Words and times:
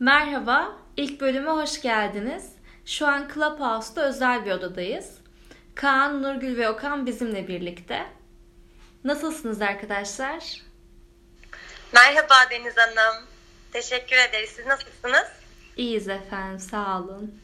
Merhaba, 0.00 0.76
ilk 0.96 1.20
bölüme 1.20 1.50
hoş 1.50 1.82
geldiniz. 1.82 2.44
Şu 2.86 3.06
an 3.06 3.30
Clubhouse'da 3.34 4.08
özel 4.08 4.44
bir 4.46 4.50
odadayız. 4.50 5.10
Kaan, 5.74 6.22
Nurgül 6.22 6.56
ve 6.56 6.70
Okan 6.70 7.06
bizimle 7.06 7.48
birlikte. 7.48 8.06
Nasılsınız 9.04 9.62
arkadaşlar? 9.62 10.62
Merhaba 11.92 12.34
Deniz 12.50 12.74
Hanım. 12.76 13.24
Teşekkür 13.72 14.16
ederiz. 14.16 14.50
Siz 14.50 14.66
nasılsınız? 14.66 15.26
İyiyiz 15.76 16.08
efendim, 16.08 16.58
sağ 16.58 16.98
olun. 16.98 17.34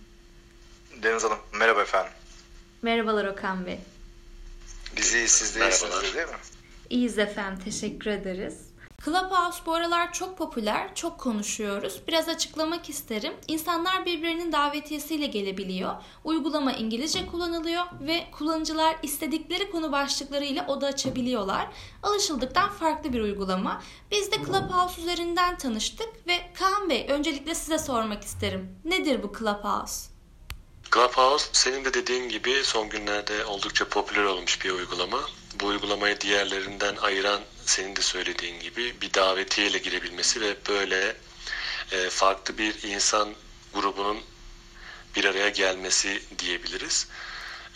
Deniz 1.02 1.24
Hanım, 1.24 1.38
merhaba 1.52 1.82
efendim. 1.82 2.12
Merhabalar 2.82 3.24
Okan 3.24 3.66
Bey. 3.66 3.80
Biz 4.96 5.14
iyiyiz, 5.14 5.30
siz 5.32 5.56
de 5.56 5.60
iyisiniz 5.68 6.14
değil 6.14 6.26
mi? 6.28 6.34
İyiyiz 6.90 7.18
efendim, 7.18 7.64
teşekkür 7.64 8.10
ederiz. 8.10 8.67
Clubhouse 9.04 9.66
bu 9.66 9.74
aralar 9.74 10.12
çok 10.12 10.38
popüler, 10.38 10.94
çok 10.94 11.18
konuşuyoruz. 11.18 12.00
Biraz 12.08 12.28
açıklamak 12.28 12.88
isterim. 12.88 13.32
İnsanlar 13.48 14.06
birbirinin 14.06 14.52
davetiyesiyle 14.52 15.27
gelebiliyor. 15.27 15.95
Uygulama 16.24 16.73
İngilizce 16.73 17.26
kullanılıyor 17.26 17.84
ve 18.00 18.26
kullanıcılar 18.32 18.96
istedikleri 19.02 19.70
konu 19.70 19.92
başlıklarıyla 19.92 20.66
oda 20.66 20.87
açabiliyorlar. 20.87 21.68
Alışıldıktan 22.02 22.70
farklı 22.70 23.12
bir 23.12 23.20
uygulama. 23.20 23.82
Biz 24.10 24.32
de 24.32 24.37
Clubhouse 24.37 25.01
üzerinden 25.01 25.59
tanıştık 25.59 26.26
ve 26.26 26.52
Kaan 26.54 26.90
Bey 26.90 27.06
öncelikle 27.09 27.54
size 27.54 27.78
sormak 27.78 28.24
isterim. 28.24 28.80
Nedir 28.84 29.23
bu 29.23 29.32
Clubhouse? 29.38 30.09
Clubhouse 30.95 31.46
senin 31.52 31.84
de 31.84 31.95
dediğin 31.95 32.28
gibi 32.28 32.54
son 32.65 32.88
günlerde 32.88 33.45
oldukça 33.45 33.88
popüler 33.88 34.24
olmuş 34.24 34.65
bir 34.65 34.70
uygulama. 34.70 35.20
Bu 35.55 35.66
uygulamayı 35.66 36.20
diğerlerinden 36.20 36.97
ayıran 36.97 37.41
senin 37.66 37.97
de 37.97 38.02
söylediğin 38.02 38.61
gibi 38.61 39.01
bir 39.01 39.15
davetiyeyle 39.15 39.79
girebilmesi 39.79 40.41
ve 40.41 40.57
böyle 40.69 41.16
e, 41.93 42.11
farklı 42.11 42.59
bir 42.59 42.83
insan 42.83 43.34
grubunun 43.74 44.23
bir 45.16 45.24
araya 45.24 45.49
gelmesi 45.49 46.23
diyebiliriz. 46.38 47.09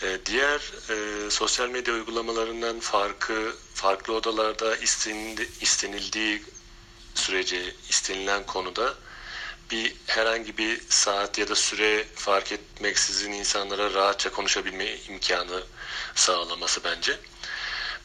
E, 0.02 0.18
diğer 0.26 0.60
e, 0.90 1.30
sosyal 1.30 1.68
medya 1.68 1.94
uygulamalarından 1.94 2.80
farkı 2.80 3.56
farklı 3.74 4.14
odalarda 4.14 4.76
istenildi, 4.76 5.48
istenildiği 5.60 6.42
sürece 7.14 7.74
istenilen 7.88 8.46
konuda 8.46 8.94
bir 9.70 9.94
herhangi 10.06 10.58
bir 10.58 10.80
saat 10.88 11.38
ya 11.38 11.48
da 11.48 11.54
süre 11.54 12.06
fark 12.14 12.52
etmeksizin 12.52 13.32
insanlara 13.32 13.94
rahatça 13.94 14.32
konuşabilme 14.32 14.96
imkanı 15.08 15.62
sağlaması 16.14 16.84
bence. 16.84 17.18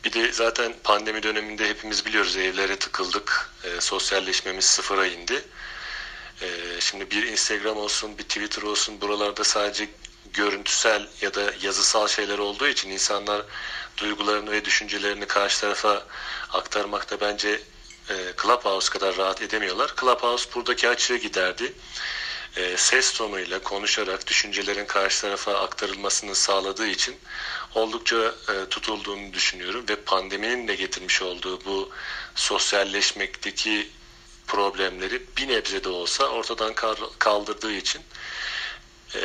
Bir 0.03 0.13
de 0.13 0.31
zaten 0.31 0.73
pandemi 0.83 1.23
döneminde 1.23 1.69
hepimiz 1.69 2.05
biliyoruz 2.05 2.37
evlere 2.37 2.75
tıkıldık. 2.75 3.49
E, 3.63 3.81
sosyalleşmemiz 3.81 4.65
sıfıra 4.65 5.07
indi. 5.07 5.45
E, 6.41 6.47
şimdi 6.79 7.11
bir 7.11 7.23
Instagram 7.23 7.77
olsun, 7.77 8.17
bir 8.17 8.23
Twitter 8.23 8.61
olsun 8.61 9.01
buralarda 9.01 9.43
sadece 9.43 9.89
görüntüsel 10.33 11.07
ya 11.21 11.33
da 11.33 11.53
yazısal 11.61 12.07
şeyler 12.07 12.37
olduğu 12.37 12.67
için 12.67 12.89
insanlar 12.89 13.41
duygularını 13.97 14.51
ve 14.51 14.65
düşüncelerini 14.65 15.25
karşı 15.25 15.61
tarafa 15.61 16.05
aktarmakta 16.49 17.21
bence 17.21 17.61
e, 18.09 18.15
Clubhouse 18.41 18.89
kadar 18.89 19.17
rahat 19.17 19.41
edemiyorlar. 19.41 19.93
Clubhouse 20.01 20.49
buradaki 20.55 20.89
açığı 20.89 21.15
giderdi. 21.15 21.73
E, 22.55 22.77
ses 22.77 23.13
tonuyla 23.13 23.59
konuşarak 23.59 24.27
düşüncelerin 24.27 24.85
karşı 24.85 25.21
tarafa 25.21 25.53
aktarılmasını 25.53 26.35
sağladığı 26.35 26.87
için 26.87 27.15
oldukça 27.77 28.15
e, 28.25 28.69
tutulduğunu 28.69 29.33
düşünüyorum 29.33 29.85
ve 29.89 29.95
pandeminin 29.95 30.67
de 30.67 30.75
getirmiş 30.75 31.21
olduğu 31.21 31.65
bu 31.65 31.89
sosyalleşmekteki 32.35 33.89
problemleri 34.47 35.21
bir 35.37 35.47
nebze 35.47 35.83
de 35.83 35.89
olsa 35.89 36.27
ortadan 36.27 36.73
kaldırdığı 37.19 37.73
için 37.73 38.01
e, 39.15 39.19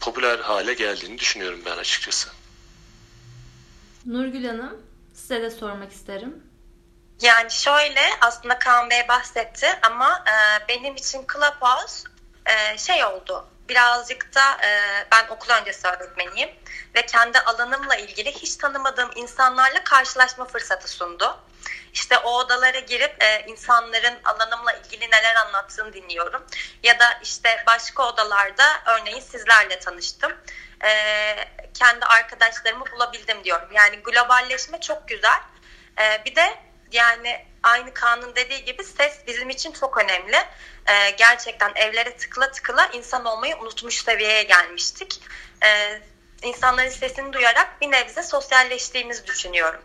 popüler 0.00 0.38
hale 0.38 0.74
geldiğini 0.74 1.18
düşünüyorum 1.18 1.60
ben 1.66 1.76
açıkçası. 1.76 2.28
Nurgül 4.06 4.44
Hanım, 4.44 4.82
size 5.14 5.42
de 5.42 5.50
sormak 5.50 5.92
isterim. 5.92 6.42
Yani 7.22 7.50
şöyle 7.50 8.00
aslında 8.20 8.58
Kaan 8.58 8.90
Bey 8.90 9.08
bahsetti 9.08 9.66
ama 9.82 10.24
e, 10.26 10.68
benim 10.68 10.96
için 10.96 11.26
Clubhouse 11.32 12.08
e, 12.46 12.78
şey 12.78 13.04
oldu. 13.04 13.44
Birazcık 13.68 14.34
da 14.34 14.66
e, 14.66 14.80
ben 15.12 15.28
okul 15.28 15.50
öncesi 15.50 15.88
öğretmeniyim 15.88 16.50
ve 16.94 17.06
kendi 17.06 17.38
alanımla 17.38 17.96
ilgili 17.96 18.32
hiç 18.32 18.56
tanımadığım 18.56 19.10
insanlarla 19.14 19.84
karşılaşma 19.84 20.44
fırsatı 20.44 20.88
sundu. 20.88 21.40
İşte 21.92 22.18
o 22.18 22.38
odalara 22.38 22.78
girip 22.78 23.22
e, 23.22 23.44
insanların 23.46 24.18
alanımla 24.24 24.72
ilgili 24.72 25.10
neler 25.10 25.36
anlattığını 25.36 25.92
dinliyorum. 25.92 26.46
Ya 26.82 26.98
da 26.98 27.18
işte 27.22 27.64
başka 27.66 28.02
odalarda 28.08 28.64
örneğin 28.86 29.20
sizlerle 29.20 29.78
tanıştım. 29.78 30.32
E, 30.84 31.34
kendi 31.74 32.04
arkadaşlarımı 32.04 32.84
bulabildim 32.92 33.44
diyorum. 33.44 33.68
Yani 33.72 33.96
globalleşme 33.96 34.80
çok 34.80 35.08
güzel. 35.08 35.40
E, 36.00 36.24
bir 36.24 36.34
de 36.36 36.67
yani 36.92 37.46
aynı 37.62 37.94
kanun 37.94 38.36
dediği 38.36 38.64
gibi 38.64 38.84
ses 38.84 39.12
bizim 39.26 39.50
için 39.50 39.72
çok 39.72 39.98
önemli. 39.98 40.36
Ee, 40.86 41.10
gerçekten 41.10 41.72
evlere 41.74 42.16
tıkla 42.16 42.50
tıkla 42.50 42.86
insan 42.86 43.24
olmayı 43.24 43.56
unutmuş 43.56 44.02
seviyeye 44.02 44.42
gelmiştik. 44.42 45.20
Ee, 45.64 46.00
insanların 46.42 46.88
sesini 46.88 47.32
duyarak 47.32 47.80
bir 47.80 47.90
nebze 47.90 48.22
sosyalleştiğimizi 48.22 49.26
düşünüyorum. 49.26 49.80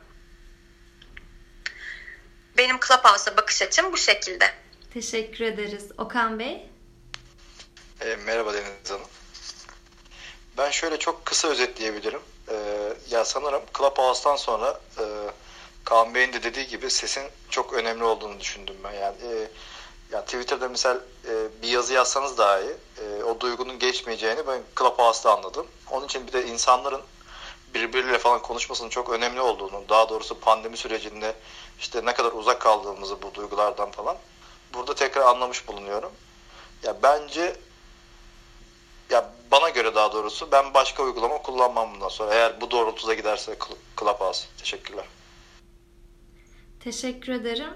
Benim 2.58 2.80
Clubhouse'a 2.80 3.38
bakış 3.38 3.62
açım 3.62 3.94
bu 3.94 3.98
şekilde. 3.98 4.54
Teşekkür 4.94 5.46
ederiz. 5.46 5.92
Okan 5.98 6.40
Bey? 6.40 6.70
E, 8.02 8.16
merhaba 8.16 8.54
Deniz 8.54 8.90
Hanım. 8.90 9.08
Ben 10.58 10.70
şöyle 10.70 11.00
çok 11.00 11.26
kısa 11.26 11.48
özetleyebilirim. 11.48 12.22
E, 12.48 12.56
ya 13.10 13.26
sanırım 13.26 13.62
Clubhouse'tan 13.78 14.36
sonra 14.36 14.80
e, 14.98 15.04
Kaan 15.94 16.16
Bey'in 16.16 16.34
de 16.34 16.44
dediği 16.44 16.68
gibi 16.68 16.90
sesin 16.90 17.24
çok 17.50 17.74
önemli 17.74 18.04
olduğunu 18.04 18.40
düşündüm 18.40 18.76
ben. 18.84 18.92
Yani 18.92 19.16
e, 19.24 19.48
yani 20.12 20.26
Twitter'da 20.26 20.70
mesela 20.70 21.00
e, 21.28 21.62
bir 21.62 21.68
yazı 21.68 21.94
yazsanız 21.94 22.38
daha 22.38 22.60
iyi. 22.60 22.76
E, 22.98 23.24
o 23.24 23.40
duygunun 23.40 23.80
geçmeyeceğini 23.80 24.48
ben 24.48 24.62
Clubhouse'da 24.80 25.38
anladım. 25.38 25.68
Onun 25.92 26.06
için 26.06 26.28
bir 26.28 26.34
de 26.34 26.46
insanların 26.48 27.02
birbiriyle 27.74 28.18
falan 28.18 28.42
konuşmasının 28.42 28.90
çok 28.90 29.10
önemli 29.10 29.42
olduğunu, 29.42 29.90
daha 29.90 30.10
doğrusu 30.10 30.40
pandemi 30.40 30.78
sürecinde 30.78 31.36
işte 31.80 32.06
ne 32.06 32.14
kadar 32.14 32.32
uzak 32.32 32.62
kaldığımızı 32.62 33.22
bu 33.22 33.34
duygulardan 33.34 33.92
falan 33.92 34.18
burada 34.74 34.96
tekrar 34.96 35.22
anlamış 35.22 35.68
bulunuyorum. 35.68 36.12
Ya 36.84 37.04
bence 37.04 37.56
ya 39.10 39.30
bana 39.52 39.70
göre 39.70 39.96
daha 39.96 40.14
doğrusu 40.14 40.52
ben 40.52 40.74
başka 40.74 41.04
uygulama 41.04 41.42
kullanmam 41.42 41.94
bundan 41.94 42.10
sonra. 42.10 42.34
Eğer 42.34 42.62
bu 42.62 42.72
doğrultuda 42.72 43.14
giderse 43.14 43.58
Clubhouse. 44.00 44.46
Teşekkürler. 44.60 45.06
Teşekkür 46.84 47.34
ederim. 47.34 47.70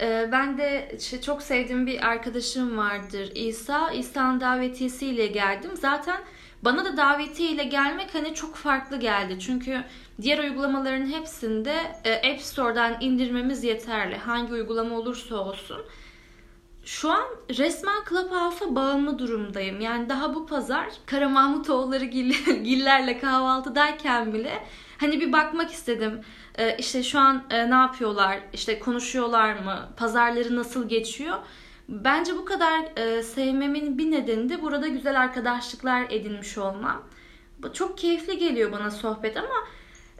Ee, 0.00 0.28
ben 0.32 0.58
de 0.58 0.98
çok 1.24 1.42
sevdiğim 1.42 1.86
bir 1.86 2.08
arkadaşım 2.08 2.78
vardır 2.78 3.32
İsa. 3.34 3.90
İsa'nın 3.90 4.40
davetiyesiyle 4.40 5.26
geldim. 5.26 5.70
Zaten 5.74 6.20
bana 6.62 6.84
da 6.84 6.96
davetiyle 6.96 7.64
gelmek 7.64 8.14
hani 8.14 8.34
çok 8.34 8.56
farklı 8.56 9.00
geldi. 9.00 9.38
Çünkü 9.40 9.84
diğer 10.22 10.38
uygulamaların 10.38 11.06
hepsinde 11.06 11.74
e, 12.04 12.32
App 12.32 12.40
Store'dan 12.40 12.96
indirmemiz 13.00 13.64
yeterli. 13.64 14.16
Hangi 14.16 14.52
uygulama 14.52 14.98
olursa 14.98 15.36
olsun. 15.36 15.82
Şu 16.84 17.10
an 17.10 17.24
resmen 17.58 18.04
Clubhouse'a 18.08 18.74
bağımlı 18.74 19.18
durumdayım. 19.18 19.80
Yani 19.80 20.08
daha 20.08 20.34
bu 20.34 20.46
pazar 20.46 20.88
Kara 21.06 21.28
Mahmutoğulları 21.28 22.04
gillerle 22.64 23.18
kahvaltıdayken 23.18 24.32
bile 24.32 24.64
hani 24.98 25.20
bir 25.20 25.32
bakmak 25.32 25.70
istedim 25.70 26.20
e, 26.58 26.76
işte 26.76 27.02
şu 27.02 27.18
an 27.18 27.44
e, 27.50 27.70
ne 27.70 27.74
yapıyorlar, 27.74 28.40
işte 28.52 28.78
konuşuyorlar 28.78 29.54
mı, 29.54 29.88
pazarları 29.96 30.56
nasıl 30.56 30.88
geçiyor. 30.88 31.36
Bence 31.88 32.36
bu 32.36 32.44
kadar 32.44 32.84
e, 32.96 33.22
sevmemin 33.22 33.98
bir 33.98 34.10
nedeni 34.10 34.48
de 34.48 34.62
burada 34.62 34.88
güzel 34.88 35.20
arkadaşlıklar 35.20 36.06
edinmiş 36.10 36.58
olmam. 36.58 37.02
Çok 37.72 37.98
keyifli 37.98 38.38
geliyor 38.38 38.72
bana 38.72 38.90
sohbet 38.90 39.36
ama 39.36 39.66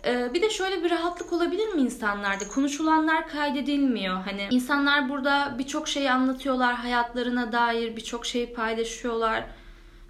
e, 0.07 0.35
bir 0.35 0.43
de 0.43 0.51
şöyle 0.51 0.85
bir 0.85 0.91
rahatlık 0.91 1.33
olabilir 1.33 1.69
mi 1.69 1.81
insanlarda? 1.81 2.49
Konuşulanlar 2.49 3.29
kaydedilmiyor. 3.29 4.15
Hani 4.25 4.49
insanlar 4.51 5.09
burada 5.09 5.55
birçok 5.59 5.89
şey 5.89 6.11
anlatıyorlar 6.11 6.75
hayatlarına 6.75 7.53
dair 7.53 7.97
birçok 7.97 8.27
şey 8.27 8.53
paylaşıyorlar. 8.53 9.45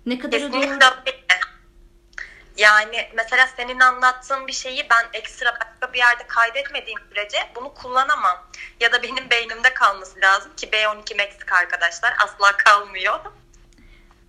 Ne 0.06 0.18
kadar 0.18 0.52
doğru 0.52 0.78
yani 2.56 3.08
mesela 3.14 3.46
senin 3.56 3.80
anlattığın 3.80 4.46
bir 4.46 4.52
şeyi 4.52 4.86
ben 4.90 5.06
ekstra 5.12 5.54
başka 5.54 5.92
bir 5.92 5.98
yerde 5.98 6.26
kaydetmediğim 6.26 6.98
sürece 7.08 7.38
bunu 7.56 7.74
kullanamam. 7.74 8.46
Ya 8.80 8.92
da 8.92 9.02
benim 9.02 9.30
beynimde 9.30 9.74
kalması 9.74 10.20
lazım 10.20 10.52
ki 10.56 10.66
B12 10.66 11.16
Meksik 11.16 11.52
arkadaşlar 11.52 12.14
asla 12.24 12.56
kalmıyor. 12.56 13.20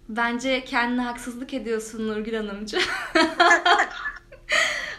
Bence 0.09 0.65
kendine 0.65 1.01
haksızlık 1.01 1.53
ediyorsun 1.53 2.07
Nurgül 2.07 2.35
Hanımcı. 2.35 2.81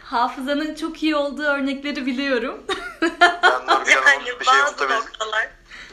Hafızanın 0.05 0.75
çok 0.75 1.03
iyi 1.03 1.17
olduğu 1.17 1.43
örnekleri 1.43 2.07
biliyorum. 2.07 2.65
ben 3.03 3.67
Nurgül 3.67 3.93
Hanım'ın 3.93 4.41
bir 4.41 4.45
şey 4.45 4.61
unutabilirim. 4.61 5.05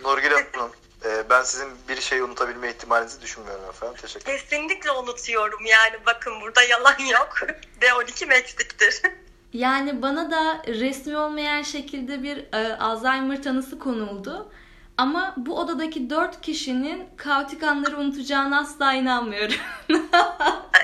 Nurgül 0.03 0.31
Hanım 0.31 0.71
E, 1.05 1.29
ben 1.29 1.43
sizin 1.43 1.67
bir 1.89 2.01
şeyi 2.01 2.23
unutabilme 2.23 2.69
ihtimalinizi 2.69 3.21
düşünmüyorum 3.21 3.65
efendim. 3.69 3.95
Teşekkür 4.01 4.25
ederim. 4.25 4.39
Kesinlikle 4.39 4.91
unutuyorum 4.91 5.65
yani 5.65 6.05
bakın 6.05 6.41
burada 6.41 6.63
yalan 6.63 6.99
yok. 7.11 7.37
B12 7.81 8.33
eksiktir. 8.33 9.01
Yani 9.53 10.01
bana 10.01 10.31
da 10.31 10.61
resmi 10.67 11.17
olmayan 11.17 11.61
şekilde 11.61 12.23
bir 12.23 12.53
e, 12.53 12.77
Alzheimer 12.77 13.43
tanısı 13.43 13.79
konuldu. 13.79 14.51
Ama 14.97 15.33
bu 15.37 15.59
odadaki 15.59 16.09
dört 16.09 16.41
kişinin 16.41 17.09
kaotik 17.17 17.63
anları 17.63 17.97
unutacağına 17.97 18.59
asla 18.59 18.93
inanmıyorum. 18.93 19.55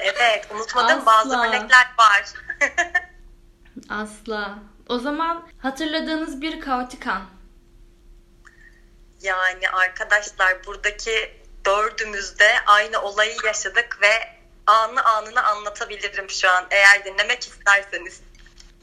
evet 0.01 0.47
unutmadığım 0.56 1.00
Asla. 1.00 1.06
bazı 1.06 1.38
melekler 1.38 1.94
var. 2.00 2.33
asla. 3.89 4.59
O 4.89 5.00
zaman 5.00 5.47
hatırladığınız 5.57 6.41
bir 6.41 6.59
kaotik 6.62 7.07
an. 7.07 7.21
Yani 9.21 9.69
arkadaşlar 9.69 10.65
buradaki 10.65 11.45
dördümüz 11.65 12.39
de 12.39 12.51
aynı 12.65 13.01
olayı 13.01 13.35
yaşadık 13.45 13.97
ve 14.01 14.35
anı 14.67 15.06
anına 15.06 15.44
anlatabilirim 15.44 16.29
şu 16.29 16.50
an 16.50 16.65
eğer 16.71 17.06
dinlemek 17.06 17.47
isterseniz. 17.47 18.21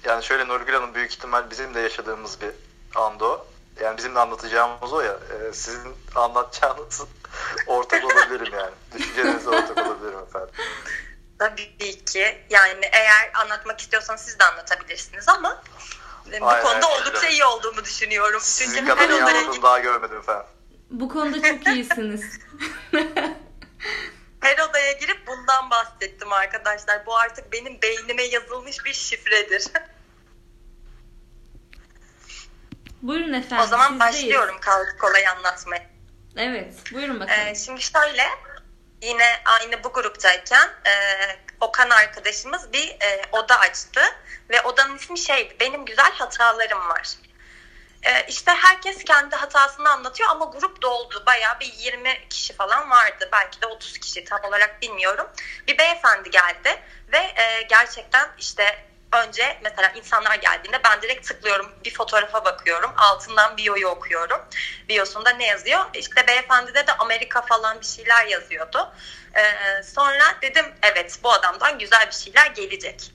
Yani 0.05 0.25
şöyle 0.25 0.49
Nurgül 0.49 0.75
Hanım 0.75 0.95
büyük 0.95 1.13
ihtimal 1.13 1.51
bizim 1.51 1.75
de 1.75 1.81
yaşadığımız 1.81 2.41
bir 2.41 2.51
anda 2.95 3.25
o. 3.25 3.47
Yani 3.81 3.99
bizim 3.99 4.15
de 4.15 4.19
anlatacağımız 4.21 4.93
o 4.93 5.01
ya. 5.01 5.13
E, 5.13 5.53
sizin 5.53 5.97
anlatacağınız 6.15 7.03
ortak 7.67 8.05
olabilirim 8.05 8.55
yani. 8.55 8.75
Düşüncelerinize 8.95 9.51
ortak 9.51 9.79
olabilirim 9.79 10.19
efendim. 10.19 10.55
Tabii 11.39 12.05
ki. 12.05 12.47
Yani 12.51 12.89
eğer 12.93 13.31
anlatmak 13.35 13.81
istiyorsanız 13.81 14.21
siz 14.21 14.39
de 14.39 14.45
anlatabilirsiniz 14.45 15.29
ama 15.29 15.63
bu 16.41 16.47
Aynen, 16.47 16.63
konuda 16.63 16.87
aynen. 16.87 17.01
oldukça 17.01 17.29
iyi 17.29 17.45
olduğumu 17.45 17.85
düşünüyorum. 17.85 18.41
Sizin 18.43 18.77
Çünkü 18.79 18.91
kadar 18.91 19.05
her 19.05 19.09
iyi 19.09 19.23
odaya 19.23 19.39
anlattığımı 19.39 19.63
daha 19.63 19.79
görmedim 19.79 20.17
efendim. 20.19 20.47
Bu 20.91 21.09
konuda 21.09 21.43
çok 21.49 21.67
iyisiniz. 21.67 22.39
Her 24.41 24.59
odaya 24.59 24.93
girip 24.93 25.27
bundan 25.27 25.71
bahsettim 25.71 26.33
arkadaşlar. 26.33 27.07
Bu 27.07 27.17
artık 27.17 27.53
benim 27.53 27.83
beynime 27.83 28.23
yazılmış 28.23 28.85
bir 28.85 28.93
şifredir. 28.93 29.65
Buyurun 33.03 33.33
efendim. 33.33 33.65
o 33.65 33.67
zaman 33.67 33.91
sizdeyiz. 33.91 34.15
başlıyorum 34.15 34.57
kolay 35.01 35.29
anlatmaya. 35.29 35.87
Evet. 36.37 36.75
Buyurun 36.93 37.21
bakalım. 37.21 37.41
Ee, 37.41 37.55
şimdi 37.55 37.83
şöyle 37.83 38.23
yine 39.03 39.43
aynı 39.45 39.85
bu 39.85 39.93
gruptayken 39.93 40.69
e, 40.87 40.93
Okan 41.61 41.91
arkadaşımız 41.91 42.73
bir 42.73 42.89
e, 42.89 43.23
oda 43.33 43.59
açtı 43.59 44.01
ve 44.51 44.63
odanın 44.63 44.97
ismi 44.97 45.19
şeydi 45.19 45.57
benim 45.61 45.85
güzel 45.85 46.13
hatalarım 46.13 46.89
var. 46.89 47.09
E, 48.03 48.27
işte 48.29 48.53
herkes 48.53 49.05
kendi 49.05 49.37
hatasını 49.37 49.91
anlatıyor 49.91 50.31
ama 50.31 50.45
grup 50.45 50.83
doldu. 50.83 51.23
Bayağı 51.27 51.61
bir 51.61 51.73
20 51.73 52.29
kişi 52.29 52.53
falan 52.53 52.91
vardı. 52.91 53.29
Belki 53.33 53.63
de 53.63 53.67
30 53.67 53.99
kişi 53.99 54.25
tam 54.25 54.45
olarak 54.45 54.83
bilmiyorum. 54.83 55.27
Bir 55.69 55.79
beyefendi 55.79 56.31
geldi 56.31 56.83
ve 57.13 57.19
e, 57.19 57.63
gerçekten 57.63 58.29
işte 58.39 58.92
önce 59.13 59.59
mesela 59.63 59.93
insanlar 59.95 60.35
geldiğinde 60.35 60.81
ben 60.85 61.03
direkt 61.03 61.29
tıklıyorum. 61.29 61.73
Bir 61.85 61.95
fotoğrafa 61.95 62.45
bakıyorum. 62.45 62.93
Altından 62.97 63.57
biyoyu 63.57 63.89
okuyorum. 63.89 64.41
Biyosunda 64.89 65.31
ne 65.31 65.47
yazıyor? 65.47 65.85
İşte 65.95 66.27
beyefendide 66.27 66.87
de 66.87 66.93
Amerika 66.93 67.43
falan 67.43 67.81
bir 67.81 67.87
şeyler 67.87 68.27
yazıyordu. 68.27 68.93
E, 69.35 69.83
sonra 69.83 70.25
dedim 70.43 70.67
evet 70.83 71.19
bu 71.23 71.33
adamdan 71.33 71.79
güzel 71.79 72.07
bir 72.07 72.17
şeyler 72.17 72.47
gelecek. 72.47 73.13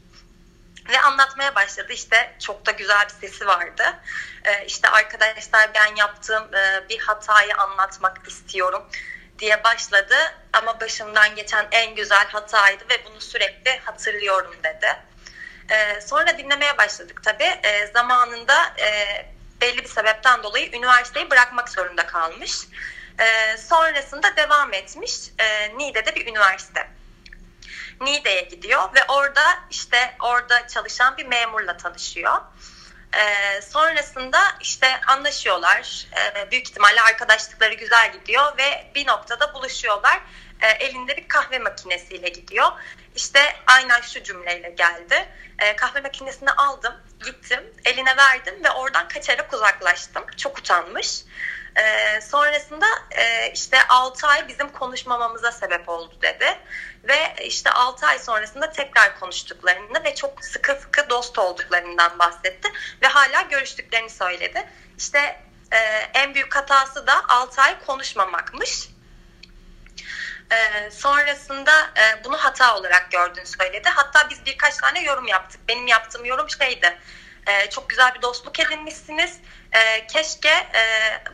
Ve 0.90 1.02
anlatmaya 1.02 1.56
başladı. 1.56 1.94
İşte 1.94 2.36
çok 2.40 2.66
da 2.66 2.72
güzel 2.72 3.06
bir 3.06 3.28
sesi 3.28 3.48
vardı. 3.48 3.84
Ee, 4.46 4.66
işte 4.66 4.90
arkadaşlar 4.90 5.70
ben 5.76 5.96
yaptığım 5.96 6.56
e, 6.56 6.90
bir 6.90 7.00
hatayı 7.00 7.56
anlatmak 7.56 8.28
istiyorum 8.28 8.84
diye 9.40 9.64
başladı. 9.64 10.16
Ama 10.54 10.82
başımdan 10.82 11.36
geçen 11.36 11.68
en 11.72 11.96
güzel 11.96 12.28
hataydı 12.28 12.84
ve 12.90 13.06
bunu 13.06 13.22
sürekli 13.22 13.80
hatırlıyorum 13.80 14.56
dedi. 14.64 14.88
Ee, 15.70 16.02
sonra 16.02 16.38
dinlemeye 16.38 16.78
başladık 16.78 17.22
tabii. 17.24 17.60
Ee, 17.64 17.88
zamanında 17.94 18.74
e, 18.80 19.26
belli 19.62 19.78
bir 19.84 19.90
sebepten 19.90 20.44
dolayı 20.44 20.72
üniversiteyi 20.72 21.30
bırakmak 21.30 21.70
zorunda 21.70 22.06
kalmış. 22.06 22.68
Ee, 23.20 23.58
sonrasında 23.58 24.36
devam 24.36 24.74
etmiş. 24.74 25.14
Ee, 25.40 25.78
Niğde'de 25.78 26.16
bir 26.16 26.28
üniversite. 26.28 26.88
Niğde'ye 28.02 28.42
gidiyor 28.42 28.96
ve 28.96 29.04
orada 29.08 29.44
işte 29.72 30.16
orada 30.20 30.68
çalışan 30.68 31.18
bir 31.18 31.26
memurla 31.26 31.78
tanışıyor. 31.78 32.38
Ee, 33.18 33.62
sonrasında 33.62 34.40
işte 34.62 35.02
anlaşıyorlar. 35.08 36.08
Ee, 36.18 36.52
büyük 36.52 36.70
ihtimalle 36.70 37.02
arkadaşlıkları 37.02 37.74
güzel 37.74 38.12
gidiyor 38.14 38.58
ve 38.58 38.92
bir 38.96 39.08
noktada 39.08 39.54
buluşuyorlar. 39.54 40.22
Ee, 40.62 40.68
elinde 40.68 41.18
bir 41.18 41.28
kahve 41.28 41.60
makinesiyle 41.60 42.30
gidiyor. 42.30 42.72
İşte 43.18 43.40
aynen 43.68 44.02
şu 44.02 44.24
cümleyle 44.24 44.70
geldi. 44.70 45.28
Ee, 45.60 45.76
kahve 45.76 46.02
makinesini 46.02 46.52
aldım, 46.52 46.94
gittim, 47.26 47.74
eline 47.86 48.18
verdim 48.18 48.64
ve 48.64 48.72
oradan 48.72 49.08
kaçarak 49.08 49.54
uzaklaştım. 49.54 50.24
Çok 50.38 50.58
utanmış. 50.60 51.24
Ee, 51.76 52.22
sonrasında 52.22 52.86
e, 53.12 53.52
işte 53.54 53.88
6 53.88 54.28
ay 54.28 54.48
bizim 54.48 54.72
konuşmamamıza 54.72 55.52
sebep 55.52 55.90
oldu 55.90 56.16
dedi. 56.22 56.58
Ve 57.04 57.36
işte 57.44 57.72
6 57.72 58.06
ay 58.06 58.20
sonrasında 58.20 58.72
tekrar 58.72 59.20
konuştuklarını 59.20 60.04
ve 60.04 60.16
çok 60.16 60.46
sıkı 60.46 60.76
sıkı 60.76 61.10
dost 61.10 61.40
olduklarından 61.40 62.20
bahsetti. 62.20 62.72
Ve 63.02 63.08
hala 63.08 63.42
görüştüklerini 63.42 64.10
söyledi. 64.10 64.68
İşte 64.98 65.42
e, 65.72 65.78
en 66.14 66.34
büyük 66.34 66.56
hatası 66.56 67.08
da 67.08 67.24
6 67.28 67.62
ay 67.62 67.86
konuşmamakmış. 67.86 68.97
Ee, 70.52 70.92
sonrasında 70.92 71.72
e, 71.82 72.24
bunu 72.24 72.38
hata 72.38 72.78
olarak 72.78 73.12
gördüğünü 73.12 73.46
söyledi. 73.46 73.90
Hatta 73.90 74.30
biz 74.30 74.46
birkaç 74.46 74.78
tane 74.78 75.04
yorum 75.04 75.28
yaptık. 75.28 75.62
Benim 75.68 75.88
yaptığım 75.88 76.26
yorum 76.26 76.50
şeydi. 76.50 76.98
E, 77.48 77.70
çok 77.70 77.90
güzel 77.90 78.16
bir 78.16 78.22
dostluk 78.22 78.60
edinmişsiniz. 78.60 79.40
E, 79.72 80.08
keşke 80.08 80.50
e, 80.50 80.82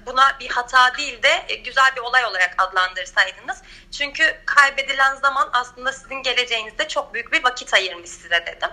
buna 0.06 0.40
bir 0.40 0.50
hata 0.50 0.98
değil 0.98 1.24
de 1.24 1.46
e, 1.48 1.56
güzel 1.56 1.96
bir 1.96 2.02
olay 2.02 2.26
olarak 2.26 2.56
adlandırsaydınız. 2.58 3.62
Çünkü 3.92 4.38
kaybedilen 4.46 5.16
zaman 5.16 5.50
aslında 5.54 5.94
sizin 5.94 6.24
geleceğinizde 6.24 6.88
çok 6.88 7.14
büyük 7.14 7.32
bir 7.32 7.44
vakit 7.44 7.74
ayırmış 7.74 8.10
size 8.10 8.46
dedim. 8.46 8.70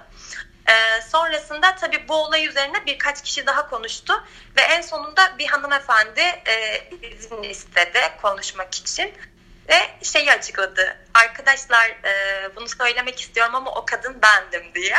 E, 0.69 1.03
sonrasında 1.03 1.75
tabii 1.75 2.09
bu 2.09 2.15
olay 2.15 2.47
üzerine 2.47 2.87
birkaç 2.87 3.23
kişi 3.23 3.47
daha 3.47 3.69
konuştu 3.71 4.25
ve 4.57 4.61
en 4.61 4.81
sonunda 4.81 5.39
bir 5.39 5.47
hanımefendi 5.47 6.21
e, 6.21 6.85
izin 7.03 7.43
istedi 7.43 8.01
konuşmak 8.23 8.75
için 8.75 9.15
ve 9.69 10.05
şeyi 10.05 10.33
açıkladı. 10.33 10.97
Arkadaşlar 11.15 11.89
e, 11.89 12.13
bunu 12.57 12.69
söylemek 12.69 13.21
istiyorum 13.21 13.55
ama 13.55 13.71
o 13.71 13.85
kadın 13.85 14.17
bendim 14.23 14.75
diye. 14.75 14.97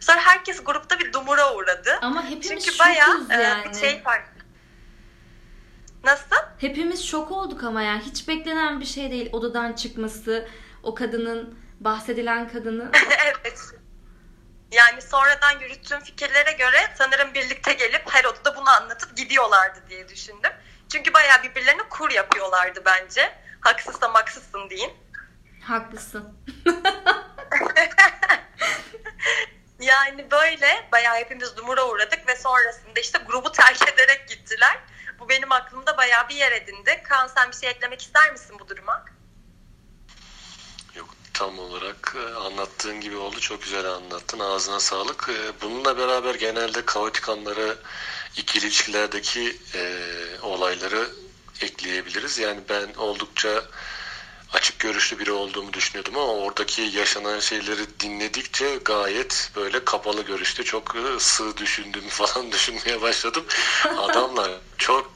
Sonra 0.00 0.20
herkes 0.20 0.64
grupta 0.64 0.98
bir 0.98 1.12
dumura 1.12 1.54
uğradı. 1.54 1.98
Ama 2.02 2.24
hepimiz 2.24 2.64
Çünkü 2.64 2.78
bayağı 2.78 3.26
e, 3.30 3.42
yani. 3.42 3.72
bir 3.72 3.78
şey 3.78 4.02
var. 4.04 4.22
Nasıl? 6.04 6.36
Hepimiz 6.58 7.06
şok 7.06 7.32
olduk 7.32 7.64
ama 7.64 7.82
yani 7.82 8.02
hiç 8.02 8.28
beklenen 8.28 8.80
bir 8.80 8.86
şey 8.86 9.10
değil 9.10 9.28
odadan 9.32 9.72
çıkması, 9.72 10.48
o 10.82 10.94
kadının 10.94 11.58
bahsedilen 11.80 12.48
kadının. 12.48 12.92
evet. 13.26 13.58
Yani 14.72 15.02
sonradan 15.02 15.60
yürüttüğüm 15.60 16.00
fikirlere 16.00 16.52
göre 16.52 16.78
sanırım 16.98 17.34
birlikte 17.34 17.72
gelip 17.72 18.02
her 18.10 18.24
odada 18.24 18.56
bunu 18.56 18.70
anlatıp 18.70 19.16
gidiyorlardı 19.16 19.78
diye 19.88 20.08
düşündüm. 20.08 20.50
Çünkü 20.92 21.14
bayağı 21.14 21.42
birbirlerine 21.42 21.82
kur 21.82 22.10
yapıyorlardı 22.10 22.82
bence. 22.84 23.38
Haksızsam 23.60 24.14
haksızsın 24.14 24.70
deyin. 24.70 24.92
Haklısın. 25.62 26.36
Yani 29.80 30.30
böyle 30.30 30.88
bayağı 30.92 31.16
hepimiz 31.16 31.56
dumura 31.56 31.88
uğradık 31.88 32.28
ve 32.28 32.36
sonrasında 32.36 33.00
işte 33.00 33.18
grubu 33.26 33.52
terk 33.52 33.88
ederek 33.88 34.28
gittiler. 34.28 34.78
Bu 35.18 35.28
benim 35.28 35.52
aklımda 35.52 35.96
bayağı 35.96 36.28
bir 36.28 36.34
yer 36.34 36.52
edindi. 36.52 37.02
Kaan 37.08 37.26
sen 37.26 37.50
bir 37.50 37.56
şey 37.56 37.70
eklemek 37.70 38.00
ister 38.02 38.32
misin 38.32 38.56
bu 38.60 38.68
duruma? 38.68 39.04
Yok 40.94 41.08
tam 41.34 41.58
olarak 41.58 42.16
e, 42.16 42.34
anlattığın 42.34 43.00
gibi 43.00 43.16
oldu. 43.16 43.40
Çok 43.40 43.62
güzel 43.62 43.86
anlattın. 43.86 44.38
Ağzına 44.38 44.80
sağlık. 44.80 45.28
E, 45.28 45.60
Bununla 45.62 45.98
beraber 45.98 46.34
genelde 46.34 46.84
kaotik 46.84 47.28
anları 47.28 47.76
ikili 48.36 48.66
ilişkilerdeki 48.66 49.56
e, 49.74 50.02
olayları 50.42 51.10
ekleyebiliriz. 51.60 52.38
Yani 52.38 52.60
ben 52.68 52.94
oldukça 52.94 53.64
açık 54.52 54.78
görüşlü 54.78 55.18
biri 55.18 55.32
olduğumu 55.32 55.72
düşünüyordum 55.72 56.18
ama 56.18 56.32
oradaki 56.32 56.82
yaşanan 56.82 57.40
şeyleri 57.40 58.00
dinledikçe 58.00 58.76
gayet 58.76 59.50
böyle 59.56 59.84
kapalı 59.84 60.22
görüşlü 60.22 60.64
çok 60.64 60.96
e, 60.96 61.20
sığ 61.20 61.56
düşündüğümü 61.56 62.08
falan 62.10 62.52
düşünmeye 62.52 63.02
başladım. 63.02 63.44
Adamlar 63.98 64.50
çok 64.78 65.10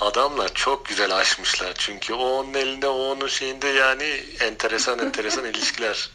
adamlar 0.00 0.54
çok 0.54 0.86
güzel 0.86 1.16
aşmışlar 1.16 1.74
çünkü 1.78 2.14
o 2.14 2.24
onun 2.24 2.54
elinde 2.54 2.88
o 2.88 2.98
onun 2.98 3.28
şeyinde 3.28 3.68
yani 3.68 4.24
enteresan 4.40 4.98
enteresan 4.98 5.44
ilişkiler. 5.50 6.10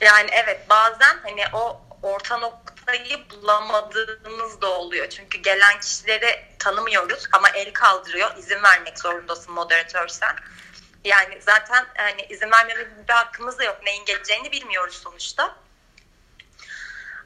Yani 0.00 0.30
evet 0.32 0.70
bazen 0.70 1.18
hani 1.22 1.42
o 1.52 1.83
orta 2.04 2.38
nokta 2.38 2.74
sayı 2.86 3.30
bulamadığımız 3.30 4.60
da 4.60 4.70
oluyor. 4.70 5.08
Çünkü 5.08 5.38
gelen 5.38 5.80
kişileri 5.80 6.56
tanımıyoruz 6.58 7.24
ama 7.32 7.48
el 7.48 7.72
kaldırıyor. 7.72 8.36
İzin 8.36 8.62
vermek 8.62 8.98
zorundasın 8.98 9.54
moderatörsen. 9.54 10.36
Yani 11.04 11.40
zaten 11.42 11.86
hani 11.96 12.22
izin 12.22 12.50
vermeme 12.50 12.86
bir 13.08 13.12
hakkımız 13.12 13.58
da 13.58 13.64
yok. 13.64 13.78
Neyin 13.84 14.04
geleceğini 14.04 14.52
bilmiyoruz 14.52 14.94
sonuçta. 14.94 15.56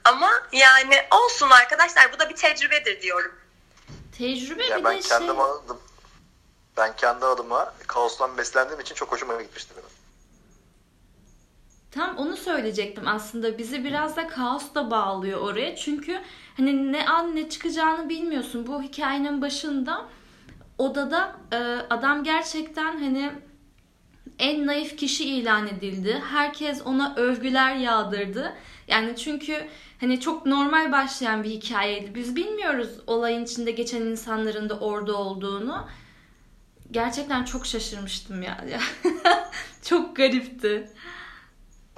Ama 0.04 0.30
yani 0.52 1.06
olsun 1.10 1.50
arkadaşlar 1.50 2.12
bu 2.12 2.18
da 2.18 2.28
bir 2.28 2.36
tecrübedir 2.36 3.02
diyorum. 3.02 3.34
Tecrübe 4.18 4.64
Ya 4.64 4.78
bir 4.78 4.84
ben 4.84 4.96
de 4.98 5.02
şey... 5.02 5.08
kendim 5.08 5.40
adım 5.40 5.80
ben 6.76 6.96
kendi 6.96 7.26
adıma 7.26 7.74
kaostan 7.86 8.38
beslendiğim 8.38 8.80
için 8.80 8.94
çok 8.94 9.12
hoşuma 9.12 9.42
gitmişti 9.42 9.74
benim. 9.76 9.87
Tam 11.90 12.16
onu 12.16 12.36
söyleyecektim 12.36 13.08
aslında. 13.08 13.58
Bizi 13.58 13.84
biraz 13.84 14.16
da 14.16 14.28
kaos 14.28 14.74
da 14.74 14.90
bağlıyor 14.90 15.40
oraya. 15.40 15.76
Çünkü 15.76 16.20
hani 16.56 16.92
ne 16.92 17.08
an 17.08 17.36
ne 17.36 17.48
çıkacağını 17.48 18.08
bilmiyorsun. 18.08 18.66
Bu 18.66 18.82
hikayenin 18.82 19.42
başında 19.42 20.06
odada 20.78 21.36
e, 21.52 21.56
adam 21.90 22.24
gerçekten 22.24 22.98
hani 22.98 23.32
en 24.38 24.66
naif 24.66 24.96
kişi 24.96 25.24
ilan 25.24 25.66
edildi. 25.66 26.22
Herkes 26.30 26.82
ona 26.84 27.14
övgüler 27.16 27.76
yağdırdı. 27.76 28.54
Yani 28.88 29.16
çünkü 29.16 29.68
hani 30.00 30.20
çok 30.20 30.46
normal 30.46 30.92
başlayan 30.92 31.44
bir 31.44 31.50
hikayeydi. 31.50 32.14
Biz 32.14 32.36
bilmiyoruz 32.36 32.90
olayın 33.06 33.44
içinde 33.44 33.70
geçen 33.70 34.02
insanların 34.02 34.68
da 34.68 34.78
orada 34.78 35.16
olduğunu. 35.16 35.88
Gerçekten 36.90 37.44
çok 37.44 37.66
şaşırmıştım 37.66 38.42
ya. 38.42 38.64
çok 39.82 40.16
garipti. 40.16 40.90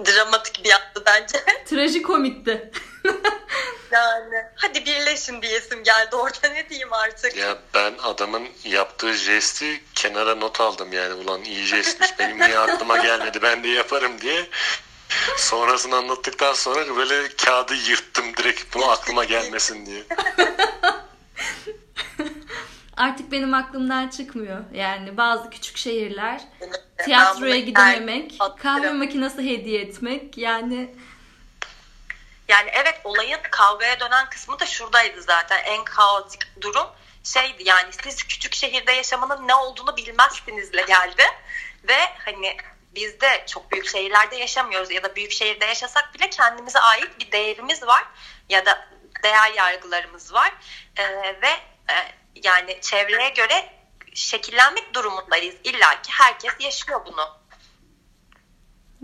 Dramatik 0.05 0.63
bir 0.63 0.69
yaptı 0.69 1.03
bence. 1.05 1.43
Trajikomikti. 1.65 2.71
yani 3.91 4.35
hadi 4.55 4.85
birleşin 4.85 5.41
diyesim 5.41 5.83
geldi 5.83 6.15
orada 6.15 6.47
ne 6.47 6.69
diyeyim 6.69 6.93
artık. 6.93 7.37
Ya 7.37 7.57
ben 7.73 7.93
adamın 8.03 8.47
yaptığı 8.63 9.13
jesti 9.13 9.83
kenara 9.95 10.35
not 10.35 10.61
aldım 10.61 10.93
yani 10.93 11.13
ulan 11.13 11.43
iyi 11.43 11.65
jestmiş 11.65 12.19
benim 12.19 12.39
niye 12.39 12.59
aklıma 12.59 12.97
gelmedi 12.97 13.41
ben 13.41 13.63
de 13.63 13.67
yaparım 13.67 14.21
diye. 14.21 14.47
Sonrasını 15.37 15.95
anlattıktan 15.95 16.53
sonra 16.53 16.95
böyle 16.95 17.35
kağıdı 17.35 17.75
yırttım 17.75 18.37
direkt 18.37 18.75
bu 18.75 18.91
aklıma 18.91 19.23
gelmesin 19.23 19.85
diye. 19.85 20.03
Artık 23.01 23.31
benim 23.31 23.53
aklımdan 23.53 24.07
çıkmıyor. 24.07 24.59
Yani 24.73 25.17
bazı 25.17 25.49
küçük 25.49 25.77
şehirler 25.77 26.41
tiyatroya 26.97 27.59
gidememek, 27.59 28.39
kahve 28.61 28.89
makinesi 28.89 29.37
hediye 29.37 29.81
etmek 29.81 30.37
yani 30.37 30.95
Yani 32.47 32.69
evet 32.73 33.01
olayın 33.03 33.39
kavgaya 33.51 33.99
dönen 33.99 34.29
kısmı 34.29 34.59
da 34.59 34.65
şuradaydı 34.65 35.21
zaten. 35.21 35.63
En 35.63 35.83
kaotik 35.83 36.61
durum 36.61 36.87
şeydi 37.23 37.63
yani 37.65 37.89
siz 38.03 38.23
küçük 38.23 38.55
şehirde 38.55 38.91
yaşamanın 38.91 39.47
ne 39.47 39.55
olduğunu 39.55 39.97
bilmezsinizle 39.97 40.81
geldi. 40.81 41.23
Ve 41.83 41.99
hani 42.25 42.57
biz 42.95 43.21
de 43.21 43.43
çok 43.47 43.71
büyük 43.71 43.87
şehirlerde 43.87 44.35
yaşamıyoruz 44.35 44.91
ya 44.91 45.03
da 45.03 45.15
büyük 45.15 45.31
şehirde 45.31 45.65
yaşasak 45.65 46.13
bile 46.13 46.29
kendimize 46.29 46.79
ait 46.79 47.19
bir 47.19 47.31
değerimiz 47.31 47.87
var 47.87 48.03
ya 48.49 48.65
da 48.65 48.87
değer 49.23 49.51
yargılarımız 49.53 50.33
var. 50.33 50.53
Ee, 50.97 51.03
ve 51.41 51.49
e, 51.89 52.20
yani 52.43 52.77
çevreye 52.81 53.29
göre 53.29 53.69
şekillenmek 54.13 54.95
durumundayız. 54.95 55.55
İlla 55.63 56.01
ki 56.01 56.11
herkes 56.11 56.53
yaşıyor 56.59 57.01
bunu. 57.05 57.25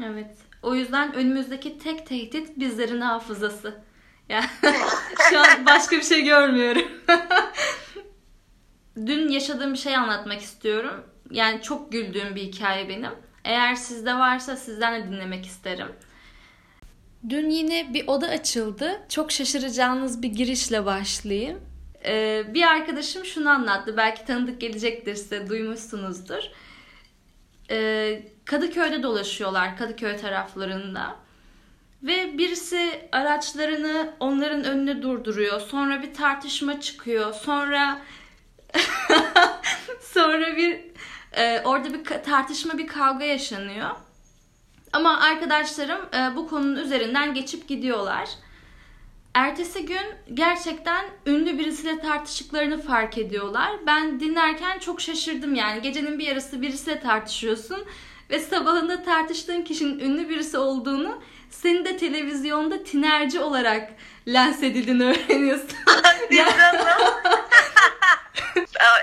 evet. 0.06 0.38
O 0.62 0.76
yüzden 0.76 1.14
önümüzdeki 1.14 1.80
tek 1.80 2.08
tehdit 2.08 2.60
bizlerin 2.60 3.02
hafızası. 3.02 3.84
Yani 4.30 4.46
şu 5.30 5.40
an 5.40 5.66
başka 5.66 5.98
bir 5.98 6.04
şey 6.04 6.24
görmüyorum. 6.24 6.88
Dün 8.96 9.30
yaşadığım 9.30 9.74
bir 9.74 9.78
şey 9.78 9.96
anlatmak 9.96 10.42
istiyorum. 10.42 11.06
Yani 11.32 11.62
çok 11.62 11.92
güldüğüm 11.92 12.36
bir 12.36 12.42
hikaye 12.42 12.90
benim. 12.90 13.12
Eğer 13.44 13.76
sizde 13.76 14.14
varsa 14.14 14.56
sizden 14.56 15.02
de 15.02 15.08
dinlemek 15.08 15.46
isterim. 15.46 15.88
Dün 17.30 17.50
yine 17.50 17.94
bir 17.94 18.08
oda 18.08 18.28
açıldı. 18.28 19.02
Çok 19.10 19.32
şaşıracağınız 19.32 20.22
bir 20.22 20.28
girişle 20.28 20.86
başlayayım. 20.86 21.62
Ee, 22.06 22.44
bir 22.54 22.64
arkadaşım 22.64 23.26
şunu 23.26 23.50
anlattı. 23.50 23.98
Belki 23.98 24.26
tanıdık 24.26 24.62
gelecektir 24.62 25.16
size, 25.16 25.50
duymuşsunuzdur. 25.50 26.44
Ee, 27.70 28.24
Kadıköy'de 28.46 29.04
dolaşıyorlar, 29.04 29.78
Kadıköy 29.78 30.18
taraflarında. 30.18 31.16
Ve 32.04 32.38
birisi 32.38 33.10
araçlarını 33.12 34.14
onların 34.20 34.64
önüne 34.64 35.02
durduruyor. 35.02 35.60
Sonra 35.60 36.02
bir 36.02 36.14
tartışma 36.14 36.82
çıkıyor. 36.82 37.34
Sonra 37.34 38.02
sonra 40.02 40.58
bir 40.58 40.82
e, 41.34 41.62
orada 41.66 41.94
bir 41.94 42.04
tartışma, 42.04 42.78
bir 42.78 42.88
kavga 42.88 43.26
yaşanıyor. 43.26 43.90
Ama 44.94 45.20
arkadaşlarım 45.20 46.02
e, 46.14 46.36
bu 46.36 46.48
konunun 46.48 46.76
üzerinden 46.76 47.34
geçip 47.34 47.68
gidiyorlar. 47.68 48.30
Ertesi 49.38 49.86
gün 49.86 50.16
gerçekten 50.34 51.06
ünlü 51.26 51.58
birisiyle 51.60 52.00
tartıştıklarını 52.00 52.82
fark 52.82 53.18
ediyorlar. 53.18 53.72
Ben 53.88 54.20
dinlerken 54.20 54.80
çok 54.80 55.02
şaşırdım 55.02 55.56
yani. 55.56 55.82
Gecenin 55.82 56.20
bir 56.20 56.28
yarısı 56.28 56.62
birisiyle 56.62 57.00
tartışıyorsun 57.00 57.86
ve 58.30 58.40
sabahında 58.40 59.04
tartıştığın 59.04 59.62
kişinin 59.62 60.00
ünlü 60.00 60.30
birisi 60.30 60.58
olduğunu 60.58 61.22
senin 61.50 61.86
de 61.86 61.98
televizyonda 61.98 62.84
tinerci 62.84 63.40
olarak 63.40 63.90
lens 64.28 64.64
edildiğini 64.64 65.04
öğreniyorsun. 65.30 65.78
ya, 66.32 66.48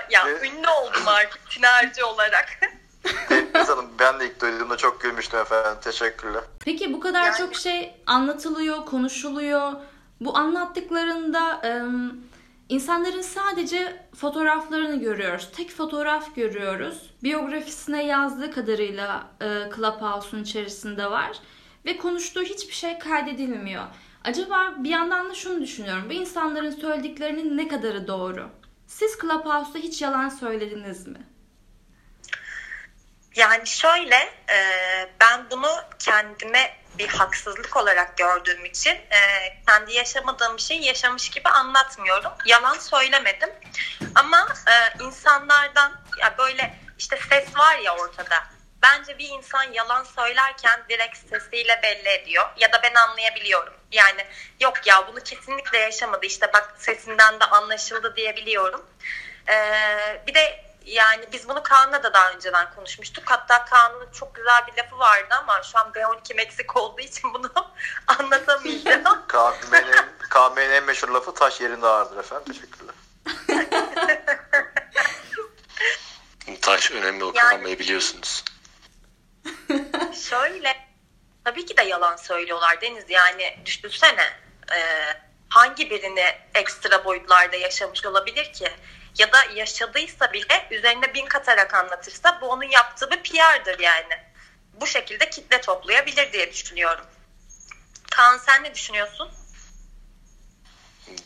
ya 0.09 0.25
Ve- 0.25 0.47
ünlü 0.47 0.67
oldum 0.81 1.07
artık 1.07 1.49
tinerci 1.49 2.03
olarak. 2.03 2.59
Hanım 3.53 3.89
ben 3.99 4.19
de 4.19 4.25
ilk 4.25 4.41
duyduğumda 4.41 4.77
çok 4.77 5.01
gülmüştüm 5.01 5.39
efendim. 5.39 5.77
Teşekkürler. 5.83 6.41
Peki 6.65 6.93
bu 6.93 6.99
kadar 6.99 7.23
Yani- 7.23 7.37
çok 7.37 7.55
şey 7.55 7.95
anlatılıyor, 8.05 8.85
konuşuluyor. 8.85 9.73
Bu 10.19 10.37
anlattıklarında 10.37 11.61
insanların 12.69 13.21
sadece 13.21 14.07
fotoğraflarını 14.15 14.99
görüyoruz. 14.99 15.49
Tek 15.55 15.71
fotoğraf 15.71 16.35
görüyoruz. 16.35 17.13
Biyografisine 17.23 18.05
yazdığı 18.05 18.51
kadarıyla 18.51 19.27
e, 19.41 19.45
Clubhouse'un 19.75 20.43
içerisinde 20.43 21.11
var. 21.11 21.37
Ve 21.85 21.97
konuştuğu 21.97 22.43
hiçbir 22.43 22.73
şey 22.73 22.99
kaydedilmiyor. 22.99 23.83
Acaba 24.23 24.73
bir 24.77 24.89
yandan 24.89 25.29
da 25.29 25.33
şunu 25.33 25.61
düşünüyorum. 25.61 26.09
Bu 26.09 26.13
insanların 26.13 26.71
söylediklerinin 26.71 27.57
ne 27.57 27.67
kadarı 27.67 28.07
doğru? 28.07 28.49
Siz 28.87 29.17
Clubhouse'da 29.21 29.77
hiç 29.77 30.01
yalan 30.01 30.29
söylediniz 30.29 31.07
mi? 31.07 31.19
Yani 33.35 33.67
şöyle 33.67 34.17
ben 35.21 35.45
bunu 35.51 35.67
kendime 35.99 36.84
bir 36.97 37.07
haksızlık 37.07 37.77
olarak 37.77 38.17
gördüğüm 38.17 38.65
için 38.65 38.91
e, 38.91 39.19
kendi 39.67 39.93
yaşamadığım 39.93 40.59
şeyi 40.59 40.85
yaşamış 40.85 41.29
gibi 41.29 41.49
anlatmıyorum. 41.49 42.31
Yalan 42.45 42.77
söylemedim. 42.77 43.49
Ama 44.15 44.47
e, 44.67 45.03
insanlardan 45.03 45.91
ya 46.21 46.37
böyle 46.37 46.79
işte 46.99 47.19
ses 47.29 47.57
var 47.57 47.77
ya 47.77 47.95
ortada. 47.95 48.43
Bence 48.81 49.17
bir 49.17 49.29
insan 49.29 49.63
yalan 49.63 50.03
söylerken 50.03 50.83
direkt 50.89 51.17
sesiyle 51.29 51.79
belli 51.83 52.09
ediyor. 52.09 52.45
Ya 52.57 52.73
da 52.73 52.79
ben 52.83 52.93
anlayabiliyorum. 52.93 53.73
Yani 53.91 54.25
yok 54.59 54.87
ya 54.87 55.07
bunu 55.07 55.19
kesinlikle 55.19 55.77
yaşamadı. 55.77 56.25
İşte 56.25 56.53
bak 56.53 56.75
sesinden 56.77 57.39
de 57.39 57.45
anlaşıldı 57.45 58.15
diyebiliyorum. 58.15 58.85
Ee, 59.49 60.21
bir 60.27 60.33
de 60.33 60.65
yani 60.85 61.25
biz 61.33 61.49
bunu 61.49 61.63
Kaan'la 61.63 62.03
da 62.03 62.13
daha 62.13 62.31
önceden 62.31 62.75
konuşmuştuk. 62.75 63.23
Hatta 63.27 63.65
Kaan'ın 63.65 64.11
çok 64.11 64.35
güzel 64.35 64.67
bir 64.67 64.83
lafı 64.83 64.99
vardı 64.99 65.35
ama 65.43 65.63
şu 65.63 65.79
an 65.79 65.91
B12 65.91 66.41
eksik 66.41 66.77
olduğu 66.77 67.01
için 67.01 67.33
bunu 67.33 67.51
anlatamayacağım. 68.07 69.27
KM'nin 70.29 70.71
en 70.71 70.83
meşhur 70.83 71.09
lafı 71.09 71.33
taş 71.33 71.61
yerinde 71.61 71.87
ağırdır 71.87 72.17
efendim. 72.17 72.53
Teşekkürler. 72.53 72.95
Taş 76.61 76.91
önemli 76.91 77.23
okumayı 77.23 77.79
biliyorsunuz. 77.79 78.43
Şöyle 80.29 80.87
tabii 81.43 81.65
ki 81.65 81.77
de 81.77 81.81
yalan 81.81 82.15
söylüyorlar 82.15 82.81
Deniz. 82.81 83.03
Yani 83.09 83.59
düşünsene 83.65 84.33
e, 84.75 84.79
hangi 85.49 85.89
birini 85.89 86.25
ekstra 86.53 87.05
boyutlarda 87.05 87.55
yaşamış 87.55 88.05
olabilir 88.05 88.53
ki? 88.53 88.71
Ya 89.17 89.31
da 89.31 89.43
yaşadıysa 89.55 90.33
bile 90.33 90.67
üzerine 90.71 91.13
bin 91.13 91.25
katarak 91.25 91.73
anlatırsa 91.73 92.41
bu 92.41 92.49
onun 92.49 92.69
yaptığı 92.69 93.11
bir 93.11 93.23
PR'dır 93.23 93.79
yani. 93.79 94.17
Bu 94.73 94.87
şekilde 94.87 95.29
kitle 95.29 95.61
toplayabilir 95.61 96.33
diye 96.33 96.51
düşünüyorum. 96.53 97.05
Kaan 98.11 98.37
sen 98.37 98.63
ne 98.63 98.75
düşünüyorsun? 98.75 99.29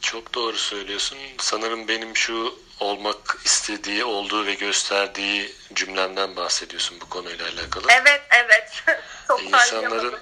Çok 0.02 0.34
doğru 0.34 0.58
söylüyorsun. 0.58 1.18
Sanırım 1.38 1.88
benim 1.88 2.18
şu 2.18 2.60
olmak 2.80 3.38
istediği, 3.46 4.04
olduğu 4.04 4.46
ve 4.46 4.54
gösterdiği 4.54 5.56
cümlemden 5.74 6.36
bahsediyorsun 6.36 7.02
bu 7.02 7.10
konuyla 7.10 7.46
alakalı. 7.50 7.88
Evet 7.90 8.22
evet. 8.30 8.84
Çok 9.28 9.44
İnsanların. 9.44 10.20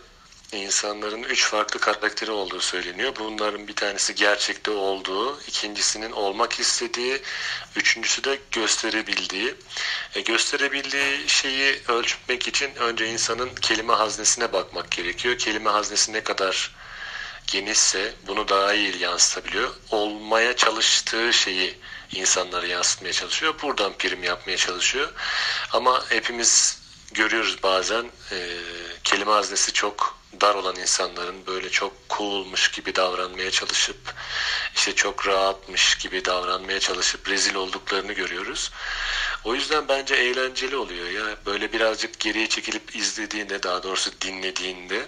İnsanların 0.52 1.24
üç 1.24 1.46
farklı 1.46 1.80
karakteri 1.80 2.32
olduğu 2.32 2.62
söyleniyor. 2.62 3.14
Bunların 3.20 3.68
bir 3.68 3.76
tanesi 3.76 4.16
gerçekte 4.16 4.72
olduğu, 4.72 5.42
ikincisinin 5.42 6.12
olmak 6.12 6.60
istediği, 6.60 7.22
üçüncüsü 7.76 8.24
de 8.24 8.40
gösterebildiği. 8.52 9.56
E, 10.16 10.22
gösterebildiği 10.22 11.30
şeyi 11.30 11.82
ölçmek 11.88 12.48
için 12.48 12.76
önce 12.76 13.08
insanın 13.08 13.56
kelime 13.56 13.94
haznesine 13.94 14.54
bakmak 14.54 14.92
gerekiyor. 14.92 15.38
Kelime 15.38 15.70
haznesi 15.70 16.14
ne 16.14 16.24
kadar 16.24 16.76
genişse 17.48 18.14
bunu 18.28 18.48
daha 18.48 18.74
iyi 18.74 18.98
yansıtabiliyor. 18.98 19.70
Olmaya 19.92 20.56
çalıştığı 20.56 21.34
şeyi 21.34 21.78
insanlara 22.12 22.68
yansıtmaya 22.68 23.14
çalışıyor. 23.14 23.56
Buradan 23.62 23.94
prim 23.94 24.24
yapmaya 24.24 24.58
çalışıyor. 24.58 25.14
Ama 25.74 26.06
hepimiz 26.10 26.80
görüyoruz 27.14 27.64
bazen 27.64 28.06
e, 28.32 28.38
kelime 29.04 29.32
haznesi 29.32 29.74
çok 29.74 30.17
dar 30.42 30.56
olan 30.56 30.76
insanların 30.76 31.46
böyle 31.48 31.70
çok 31.70 31.94
coolmuş 32.10 32.72
gibi 32.72 32.96
davranmaya 32.96 33.52
çalışıp 33.52 34.14
işte 34.76 34.96
çok 34.96 35.28
rahatmış 35.28 35.98
gibi 35.98 36.26
davranmaya 36.26 36.80
çalışıp 36.80 37.30
rezil 37.30 37.56
olduklarını 37.56 38.14
görüyoruz. 38.14 38.72
O 39.44 39.56
yüzden 39.56 39.88
bence 39.88 40.16
eğlenceli 40.16 40.76
oluyor 40.76 41.10
ya 41.10 41.38
böyle 41.46 41.74
birazcık 41.74 42.20
geriye 42.20 42.50
çekilip 42.50 42.96
izlediğinde 42.96 43.64
daha 43.64 43.84
doğrusu 43.84 44.12
dinlediğinde 44.22 45.08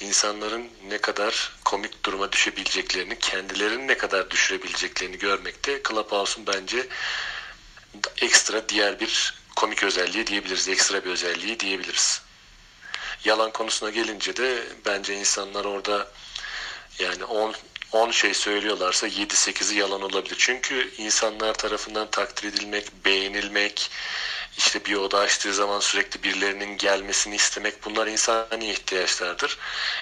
insanların 0.00 0.70
ne 0.88 0.98
kadar 0.98 1.52
komik 1.64 2.04
duruma 2.04 2.32
düşebileceklerini, 2.32 3.18
kendilerini 3.18 3.86
ne 3.86 3.96
kadar 3.96 4.30
düşürebileceklerini 4.30 5.18
görmekte 5.18 5.82
Clubhouse'un 5.88 6.46
bence 6.46 6.86
ekstra 8.20 8.68
diğer 8.68 9.00
bir 9.00 9.34
komik 9.56 9.84
özelliği 9.84 10.26
diyebiliriz, 10.26 10.68
ekstra 10.68 11.04
bir 11.04 11.10
özelliği 11.10 11.60
diyebiliriz. 11.60 12.22
Yalan 13.24 13.52
konusuna 13.52 13.90
gelince 13.90 14.36
de 14.36 14.62
bence 14.86 15.14
insanlar 15.14 15.64
orada 15.64 16.08
yani 16.98 17.24
10 17.24 17.54
10 17.92 18.10
şey 18.10 18.34
söylüyorlarsa 18.34 19.08
7-8'i 19.08 19.78
yalan 19.78 20.02
olabilir. 20.02 20.36
Çünkü 20.38 20.90
insanlar 20.98 21.54
tarafından 21.54 22.10
takdir 22.10 22.48
edilmek, 22.48 23.04
beğenilmek, 23.04 23.90
işte 24.58 24.84
bir 24.84 24.94
oda 24.94 25.18
açtığı 25.18 25.54
zaman 25.54 25.80
sürekli 25.80 26.22
birilerinin 26.22 26.76
gelmesini 26.76 27.34
istemek 27.34 27.84
bunlar 27.84 28.06
insani 28.06 28.70
ihtiyaçlardır. 28.70 29.58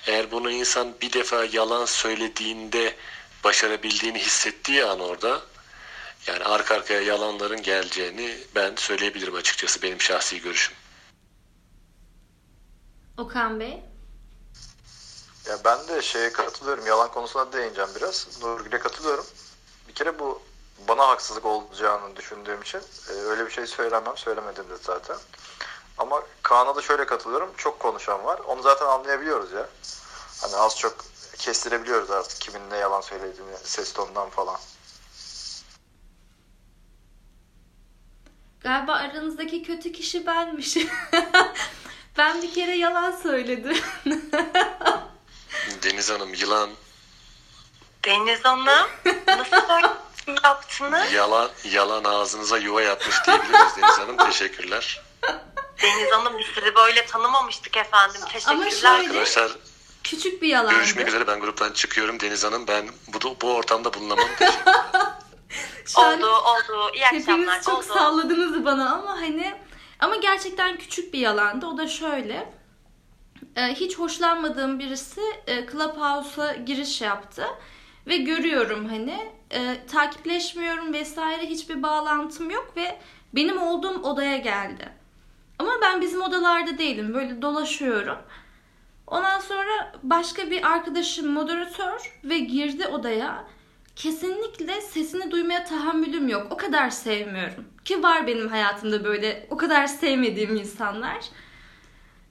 Eğer 0.07 0.31
bunu 0.31 0.51
insan 0.51 0.95
bir 1.01 1.13
defa 1.13 1.45
yalan 1.45 1.85
söylediğinde 1.85 2.97
başarabildiğini 3.45 4.19
hissettiği 4.19 4.85
an 4.85 5.01
orada 5.01 5.43
yani 6.27 6.45
arka 6.45 6.75
arkaya 6.75 7.01
yalanların 7.01 7.63
geleceğini 7.63 8.37
ben 8.55 8.73
söyleyebilirim 8.77 9.35
açıkçası 9.35 9.83
benim 9.83 10.01
şahsi 10.01 10.41
görüşüm. 10.41 10.82
Okan 13.19 13.61
Bey? 13.61 13.85
Ya 15.49 15.59
ben 15.65 15.89
de 15.89 16.03
şeye 16.03 16.33
katılıyorum. 16.33 16.87
Yalan 16.87 17.11
konusuna 17.11 17.53
değineceğim 17.53 17.91
biraz. 17.97 18.29
Nurgül'e 18.43 18.79
katılıyorum. 18.79 19.27
Bir 19.89 19.93
kere 19.95 20.19
bu 20.19 20.43
bana 20.89 21.09
haksızlık 21.09 21.45
olacağını 21.45 22.17
düşündüğüm 22.17 22.63
için 22.63 22.81
e, 23.09 23.13
öyle 23.13 23.47
bir 23.47 23.51
şey 23.51 23.67
söylemem. 23.67 24.17
Söylemedim 24.17 24.65
de 24.71 24.77
zaten. 24.83 25.17
Ama 25.99 26.23
Kaan'a 26.43 26.77
da 26.77 26.83
şöyle 26.83 27.07
katılıyorum. 27.07 27.51
Çok 27.57 27.81
konuşan 27.81 28.25
var. 28.25 28.39
Onu 28.39 28.63
zaten 28.63 28.87
anlayabiliyoruz 28.87 29.53
ya. 29.53 29.69
Hani 30.41 30.57
az 30.57 30.79
çok 30.79 30.97
kestirebiliyoruz 31.39 32.11
artık 32.11 32.41
kimin 32.41 32.71
ne 32.71 32.77
yalan 32.77 33.01
söylediğini 33.01 33.57
ses 33.65 33.93
tonundan 33.93 34.31
falan. 34.31 34.57
Galiba 38.61 38.93
aranızdaki 38.93 39.63
kötü 39.63 39.93
kişi 39.93 40.27
benmişim. 40.27 40.89
ben 42.19 42.43
bir 42.43 42.55
kere 42.55 42.75
yalan 42.77 43.11
söyledim. 43.23 43.77
Deniz 45.83 46.11
Hanım 46.11 46.35
yılan. 46.35 46.71
Deniz 48.05 48.45
Hanım 48.45 48.67
nasıl 49.27 49.69
böyle 49.69 49.89
yaptınız? 50.45 51.13
Yalan, 51.13 51.51
yalan 51.65 52.05
ağzınıza 52.05 52.59
yuva 52.59 52.83
yapmış 52.83 53.17
diyebiliriz 53.27 53.77
Deniz 53.77 53.99
Hanım. 53.99 54.17
Teşekkürler. 54.17 55.03
Deniz 55.83 56.13
Hanım 56.13 56.39
biz 56.39 56.47
sizi 56.55 56.75
böyle 56.75 57.07
tanımamıştık 57.07 57.77
efendim. 57.77 58.21
Teşekkürler. 58.33 58.71
şöyle- 58.71 58.89
Arkadaşlar 59.09 59.53
Küçük 60.05 60.43
bir 60.43 60.49
yalandı. 60.49 60.75
görüşmek 60.77 61.09
üzere. 61.09 61.27
Ben 61.27 61.41
gruptan 61.41 61.73
çıkıyorum. 61.73 62.21
Deniz 62.21 62.45
Hanım 62.45 62.67
ben 62.67 62.89
bu, 63.09 63.37
bu 63.41 63.55
ortamda 63.55 63.95
bulunamam. 63.95 64.29
Şu 65.87 66.01
Oldu 66.01 66.27
oldu. 66.31 66.91
İyi 66.95 67.07
akşamlar. 67.07 67.39
hepiniz 67.55 67.65
çok 67.65 67.79
oldu. 67.79 67.95
salladınız 67.95 68.65
bana 68.65 68.93
ama 68.95 69.11
hani 69.21 69.55
ama 70.03 70.17
gerçekten 70.17 70.77
küçük 70.79 71.15
bir 71.15 71.19
yalandı. 71.19 71.67
O 71.67 71.77
da 71.79 71.87
şöyle. 71.87 72.53
e, 73.57 73.63
Hiç 73.75 73.99
hoşlanmadığım 73.99 74.79
birisi 74.79 75.21
e, 75.47 75.67
Clubhouse'a 75.67 76.55
giriş 76.55 77.01
yaptı. 77.01 77.45
Ve 78.07 78.17
görüyorum 78.17 78.89
hani 78.89 79.19
e, 79.51 79.87
takipleşmiyorum 79.87 80.93
vesaire 80.93 81.47
hiçbir 81.47 81.83
bağlantım 81.83 82.51
yok 82.51 82.73
ve 82.77 82.99
benim 83.35 83.63
olduğum 83.63 84.03
odaya 84.03 84.37
geldi. 84.37 84.89
Ama 85.59 85.73
ben 85.83 86.01
bizim 86.01 86.23
odalarda 86.23 86.79
değilim. 86.79 87.15
Böyle 87.15 87.43
dolaşıyorum. 87.43 88.19
Ondan 89.07 89.41
sonra 89.41 89.93
başka 90.03 90.51
bir 90.51 90.73
arkadaşım 90.73 91.33
moderatör 91.33 92.19
ve 92.25 92.39
girdi 92.39 92.87
odaya. 92.87 93.45
Kesinlikle 93.97 94.81
sesini 94.81 95.31
duymaya 95.31 95.65
tahammülüm 95.65 96.29
yok. 96.29 96.47
O 96.51 96.57
kadar 96.57 96.91
sevmiyorum. 96.91 97.65
Ki 97.85 98.03
var 98.03 98.27
benim 98.27 98.49
hayatımda 98.49 99.05
böyle 99.05 99.47
o 99.51 99.57
kadar 99.57 99.87
sevmediğim 99.87 100.57
insanlar. 100.57 101.25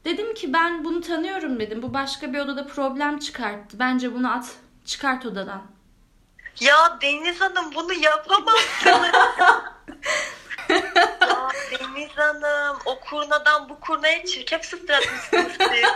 Dedim 0.06 0.34
ki 0.34 0.54
ben 0.54 0.86
bunu 0.86 1.02
tanıyorum 1.02 1.60
dedim. 1.60 1.82
Bu 1.82 1.94
başka 1.94 2.34
bir 2.34 2.40
odada 2.40 2.68
problem 2.68 3.20
çıkarttı. 3.20 3.80
Bence 3.80 4.14
bunu 4.14 4.32
at. 4.32 4.56
Çıkart 4.86 5.26
odadan. 5.26 5.62
Ya 6.60 6.98
Deniz 7.02 7.42
Hanım 7.42 7.76
bunu 7.76 7.94
yapamazsınız. 7.94 9.12
ya 11.22 11.50
Deniz 11.72 12.10
Hanım 12.16 12.78
o 12.86 13.00
kurnadan 13.00 13.70
bu 13.70 13.80
kurnaya 13.80 14.26
çirkef 14.26 14.66
sıçratmışsınız 14.66 15.52
siz. 15.60 15.90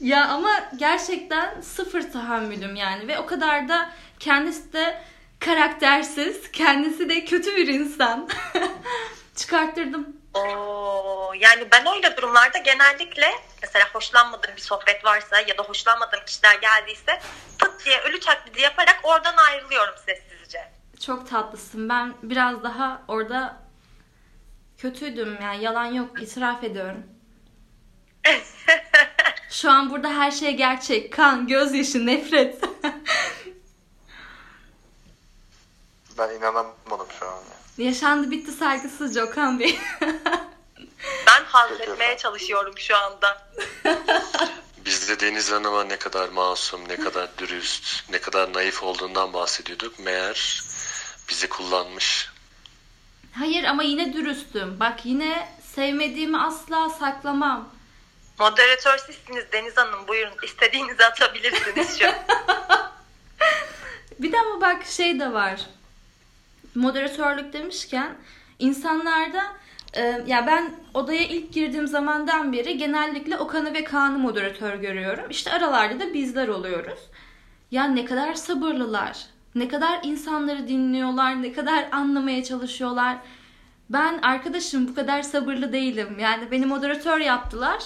Ya 0.00 0.28
ama 0.28 0.50
gerçekten 0.76 1.60
sıfır 1.60 2.12
tahammülüm 2.12 2.76
yani. 2.76 3.08
Ve 3.08 3.18
o 3.18 3.26
kadar 3.26 3.68
da 3.68 3.90
kendisi 4.20 4.72
de 4.72 5.02
karaktersiz. 5.40 6.52
Kendisi 6.52 7.08
de 7.08 7.24
kötü 7.24 7.56
bir 7.56 7.66
insan. 7.68 8.28
Çıkarttırdım. 9.36 10.16
Oo, 10.34 11.32
yani 11.38 11.64
ben 11.72 11.86
öyle 11.96 12.16
durumlarda 12.16 12.58
genellikle 12.58 13.30
mesela 13.62 13.84
hoşlanmadığım 13.92 14.56
bir 14.56 14.60
sohbet 14.60 15.04
varsa 15.04 15.40
ya 15.40 15.58
da 15.58 15.62
hoşlanmadığım 15.62 16.24
kişiler 16.26 16.54
geldiyse 16.54 17.20
pıt 17.58 17.84
diye 17.84 18.00
ölü 18.00 18.20
taklidi 18.20 18.60
yaparak 18.60 19.00
oradan 19.02 19.36
ayrılıyorum 19.36 19.94
sessizce. 20.06 20.70
Çok 21.06 21.30
tatlısın. 21.30 21.88
Ben 21.88 22.14
biraz 22.22 22.62
daha 22.62 23.02
orada 23.08 23.56
kötüydüm 24.78 25.38
yani 25.42 25.64
yalan 25.64 25.86
yok 25.86 26.22
itiraf 26.22 26.64
ediyorum. 26.64 27.06
Şu 29.50 29.70
an 29.70 29.90
burada 29.90 30.08
her 30.08 30.30
şey 30.30 30.56
gerçek. 30.56 31.12
Kan, 31.12 31.46
gözyaşı, 31.46 32.06
nefret. 32.06 32.64
Ben 36.20 36.34
inanamadım 36.34 37.06
şu 37.18 37.26
an. 37.26 37.30
ya. 37.32 37.86
Yaşandı 37.86 38.30
bitti 38.30 38.52
saygısızca 38.52 39.26
Okan 39.26 39.60
Bey. 39.60 39.80
Ben 41.26 41.44
hazmetmeye 41.44 42.16
çalışıyorum 42.16 42.78
şu 42.78 42.96
anda. 42.96 43.48
Biz 44.84 45.08
de 45.08 45.20
Deniz 45.20 45.52
Hanım'a 45.52 45.84
ne 45.84 45.96
kadar 45.96 46.28
masum, 46.28 46.88
ne 46.88 46.96
kadar 46.96 47.28
dürüst, 47.38 48.10
ne 48.10 48.20
kadar 48.20 48.52
naif 48.52 48.82
olduğundan 48.82 49.32
bahsediyorduk. 49.32 49.98
Meğer 49.98 50.62
bizi 51.28 51.48
kullanmış. 51.48 52.28
Hayır 53.32 53.64
ama 53.64 53.82
yine 53.82 54.12
dürüstüm. 54.12 54.80
Bak 54.80 55.06
yine 55.06 55.48
sevmediğimi 55.74 56.40
asla 56.40 56.88
saklamam. 56.88 57.68
Moderatör 58.38 58.98
sizsiniz 58.98 59.52
Deniz 59.52 59.76
Hanım. 59.76 60.08
Buyurun 60.08 60.36
istediğinizi 60.42 61.04
atabilirsiniz 61.04 61.98
şu 61.98 62.08
an. 62.08 62.14
Bir 64.18 64.32
de 64.32 64.40
ama 64.40 64.60
bak 64.60 64.86
şey 64.86 65.20
de 65.20 65.32
var. 65.32 65.60
Moderatörlük 66.74 67.52
demişken 67.52 68.14
insanlarda 68.58 69.42
e, 69.94 70.22
ya 70.26 70.46
ben 70.46 70.74
odaya 70.94 71.22
ilk 71.22 71.52
girdiğim 71.52 71.86
zamandan 71.86 72.52
beri 72.52 72.78
genellikle 72.78 73.38
Okan'ı 73.38 73.74
ve 73.74 73.84
Kaan'ı 73.84 74.18
moderatör 74.18 74.74
görüyorum. 74.74 75.24
İşte 75.30 75.52
aralarda 75.52 76.00
da 76.00 76.14
bizler 76.14 76.48
oluyoruz. 76.48 76.98
Ya 77.70 77.84
ne 77.84 78.04
kadar 78.04 78.34
sabırlılar. 78.34 79.26
Ne 79.54 79.68
kadar 79.68 80.00
insanları 80.02 80.68
dinliyorlar, 80.68 81.42
ne 81.42 81.52
kadar 81.52 81.88
anlamaya 81.92 82.44
çalışıyorlar. 82.44 83.16
Ben 83.90 84.18
arkadaşım 84.22 84.88
bu 84.88 84.94
kadar 84.94 85.22
sabırlı 85.22 85.72
değilim. 85.72 86.16
Yani 86.20 86.50
beni 86.50 86.66
moderatör 86.66 87.20
yaptılar. 87.20 87.82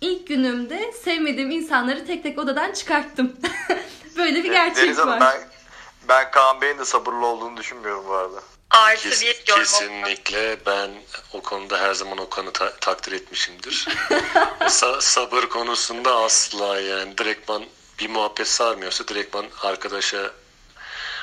İlk 0.00 0.26
günümde 0.26 0.92
sevmediğim 0.92 1.50
insanları 1.50 2.06
tek 2.06 2.22
tek 2.22 2.38
odadan 2.38 2.72
çıkarttım. 2.72 3.32
Böyle 4.16 4.44
bir 4.44 4.50
gerçek 4.50 4.84
Deniz 4.84 4.98
var. 4.98 5.08
Hanım 5.08 5.20
ben, 5.20 5.61
ben 6.08 6.30
Kaan 6.30 6.60
Bey'in 6.60 6.78
de 6.78 6.84
sabırlı 6.84 7.26
olduğunu 7.26 7.56
düşünmüyorum 7.56 8.04
bu 8.08 8.14
arada. 8.14 8.42
Artı 8.70 9.02
Kes, 9.02 9.22
bir 9.22 9.42
yorum. 9.48 9.62
kesinlikle 9.62 10.66
ben 10.66 10.90
o 11.32 11.42
konuda 11.42 11.78
her 11.80 11.94
zaman 11.94 12.18
Okan'ı 12.18 12.52
ta- 12.52 12.76
takdir 12.76 13.12
etmişimdir. 13.12 13.88
Sa- 14.60 15.00
sabır 15.00 15.42
konusunda 15.42 16.14
asla 16.16 16.80
yani 16.80 17.18
direktman 17.18 17.64
bir 17.98 18.10
muhabbet 18.10 18.48
sarmıyorsa 18.48 19.08
direktman 19.08 19.46
arkadaşa 19.62 20.30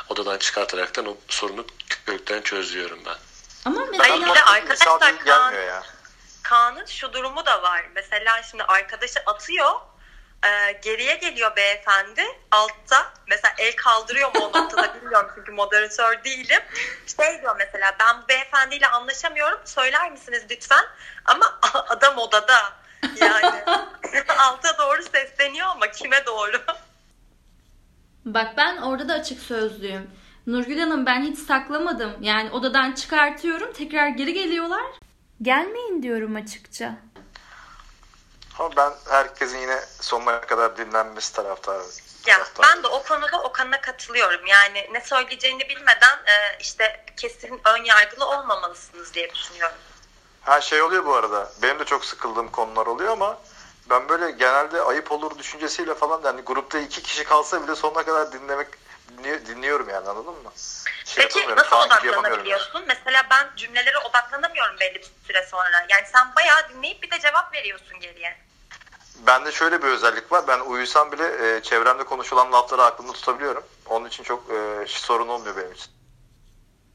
odadan 0.10 0.38
çıkartaraktan 0.38 1.06
o 1.06 1.18
sorunu 1.28 1.65
kökten 2.06 2.42
çözüyorum 2.42 3.00
ben. 3.06 3.15
Ama 3.65 3.86
mesela 3.92 4.22
bir 4.30 4.36
de 4.36 4.44
arkadaşlar 4.44 5.00
Kaan- 5.00 5.65
ya. 5.68 5.84
Kaan'ın 6.44 6.86
şu 6.86 7.13
durumu 7.13 7.46
da 7.46 7.62
var. 7.62 7.86
Mesela 7.96 8.44
şimdi 8.44 8.63
arkadaşı 8.63 9.20
atıyor. 9.26 9.72
E, 10.45 10.71
geriye 10.71 11.15
geliyor 11.15 11.56
beyefendi 11.56 12.23
altta. 12.52 13.13
Mesela 13.28 13.54
el 13.58 13.75
kaldırıyor 13.75 14.36
mu 14.36 14.41
o 14.41 14.60
noktada 14.60 14.95
bilmiyorum 15.02 15.32
çünkü 15.36 15.52
moderatör 15.52 16.23
değilim. 16.23 16.62
Şey 17.17 17.41
diyor 17.41 17.56
mesela 17.58 17.95
ben 17.99 18.21
bu 18.23 18.28
beyefendiyle 18.28 18.88
anlaşamıyorum. 18.88 19.60
Söyler 19.65 20.12
misiniz 20.12 20.43
lütfen? 20.52 20.86
Ama 21.25 21.60
adam 21.89 22.17
odada. 22.17 22.73
Yani 23.21 23.63
alta 24.38 24.78
doğru 24.78 25.04
sesleniyor 25.04 25.67
ama 25.67 25.91
kime 25.91 26.25
doğru? 26.25 26.62
Bak 28.25 28.58
ben 28.58 28.78
orada 28.78 29.10
da 29.10 29.13
açık 29.13 29.39
sözlüyüm. 29.39 30.12
Nurgül 30.47 30.80
Hanım 30.80 31.06
ben 31.06 31.21
hiç 31.21 31.39
saklamadım. 31.39 32.17
Yani 32.21 32.52
odadan 32.52 32.91
çıkartıyorum 32.91 33.73
tekrar 33.73 34.08
geri 34.08 34.34
geliyorlar. 34.34 34.86
Gelmeyin 35.41 36.04
diyorum 36.04 36.36
açıkça. 36.36 36.95
Ama 38.60 38.76
ben 38.76 38.93
herkesin 39.10 39.58
yine 39.58 39.80
sonuna 40.02 40.41
kadar 40.41 40.78
dinlenmesi 40.78 41.34
taraftarı. 41.34 41.84
Ya 42.26 42.48
ben 42.63 42.84
de 42.84 42.88
o 42.88 43.04
konuda 43.04 43.41
Okan'a 43.41 43.82
katılıyorum. 43.82 44.45
Yani 44.45 44.89
ne 44.91 45.02
söyleyeceğini 45.02 45.69
bilmeden 45.69 46.17
e, 46.26 46.58
işte 46.60 47.06
kesin 47.17 47.62
ön 47.65 47.84
yargılı 47.84 48.26
olmamalısınız 48.26 49.13
diye 49.13 49.34
düşünüyorum. 49.34 49.78
Her 50.41 50.62
şey 50.62 50.82
oluyor 50.82 51.06
bu 51.06 51.13
arada. 51.15 51.52
Benim 51.62 51.80
de 51.80 51.86
çok 51.86 52.06
sıkıldığım 52.06 52.52
konular 52.52 52.86
oluyor 52.86 53.12
ama 53.12 53.38
ben 53.89 54.10
böyle 54.10 54.32
genelde 54.32 54.82
ayıp 54.82 55.12
olur 55.12 55.38
düşüncesiyle 55.38 55.95
falan 55.95 56.22
yani 56.26 56.41
grupta 56.41 56.80
iki 56.80 57.04
kişi 57.04 57.24
kalsa 57.24 57.63
bile 57.63 57.76
sonuna 57.76 58.04
kadar 58.04 58.32
dinlemek 58.32 58.67
dinli- 59.17 59.45
dinliyorum 59.45 59.89
yani 59.89 60.10
anladın 60.10 60.34
mı? 60.34 60.52
Şey 61.06 61.24
Peki 61.24 61.56
nasıl 61.56 61.76
odaklanabiliyorsun? 61.76 62.84
Mesela 62.88 63.24
ben 63.32 63.48
cümlelere 63.56 63.98
odaklanamıyorum 63.98 64.80
belli 64.80 64.95
bir 64.95 65.12
süre 65.28 65.45
sonra. 65.52 65.86
Yani 65.89 66.06
sen 66.13 66.36
bayağı 66.36 66.69
dinleyip 66.69 67.04
bir 67.04 67.12
de 67.12 67.19
cevap 67.19 67.54
veriyorsun 67.54 68.00
geriye. 68.00 68.48
Bende 69.27 69.51
şöyle 69.51 69.82
bir 69.82 69.88
özellik 69.88 70.32
var. 70.32 70.43
Ben 70.47 70.60
uyusam 70.60 71.12
bile 71.12 71.55
e, 71.58 71.63
çevremde 71.63 72.03
konuşulan 72.03 72.51
lafları 72.51 72.84
aklımda 72.84 73.13
tutabiliyorum. 73.13 73.63
Onun 73.86 74.08
için 74.08 74.23
çok 74.23 74.43
e, 74.51 74.86
sorun 74.88 75.27
olmuyor 75.27 75.58
benim 75.58 75.71
için. 75.71 75.91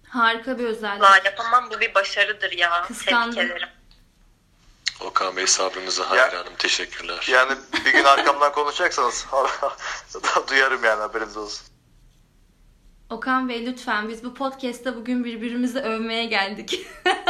Harika 0.08 0.58
bir 0.58 0.64
özellik. 0.64 1.02
La 1.02 1.16
yapamam 1.24 1.70
bu 1.70 1.80
bir 1.80 1.94
başarıdır 1.94 2.52
ya. 2.52 2.84
Kıskandım. 2.88 3.34
Tebrik 3.34 3.50
ederim. 3.50 3.68
Okan 5.00 5.36
Bey 5.36 5.46
sabrınıza 5.46 6.10
hayranım. 6.10 6.54
Teşekkürler. 6.58 7.26
Yani 7.30 7.52
bir 7.86 7.92
gün 7.92 8.04
arkamdan 8.04 8.52
konuşacaksanız 8.52 9.26
duyarım 10.48 10.84
yani 10.84 11.00
haberiniz 11.00 11.36
olsun. 11.36 11.66
Okan 13.10 13.48
Bey 13.48 13.66
lütfen 13.66 14.08
biz 14.08 14.24
bu 14.24 14.34
podcast'ta 14.34 14.96
bugün 14.96 15.24
birbirimizi 15.24 15.78
övmeye 15.78 16.24
geldik. 16.24 16.86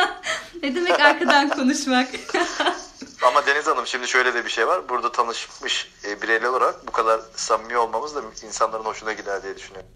ne 0.62 0.74
demek 0.74 1.00
arkadan 1.00 1.48
konuşmak? 1.48 2.09
Ama 3.24 3.46
Deniz 3.46 3.66
Hanım 3.66 3.87
şimdi 3.87 4.08
şöyle 4.08 4.34
de 4.34 4.44
bir 4.44 4.50
şey 4.50 4.66
var. 4.66 4.88
Burada 4.88 5.12
tanışmış 5.12 5.88
e, 6.04 6.22
bireyler 6.22 6.48
olarak 6.48 6.87
bu 6.87 6.92
kadar 6.92 7.20
samimi 7.37 7.76
olmamız 7.76 8.14
da 8.14 8.22
insanların 8.46 8.84
hoşuna 8.84 9.12
gider 9.12 9.42
diye 9.42 9.56
düşünüyorum. 9.56 9.90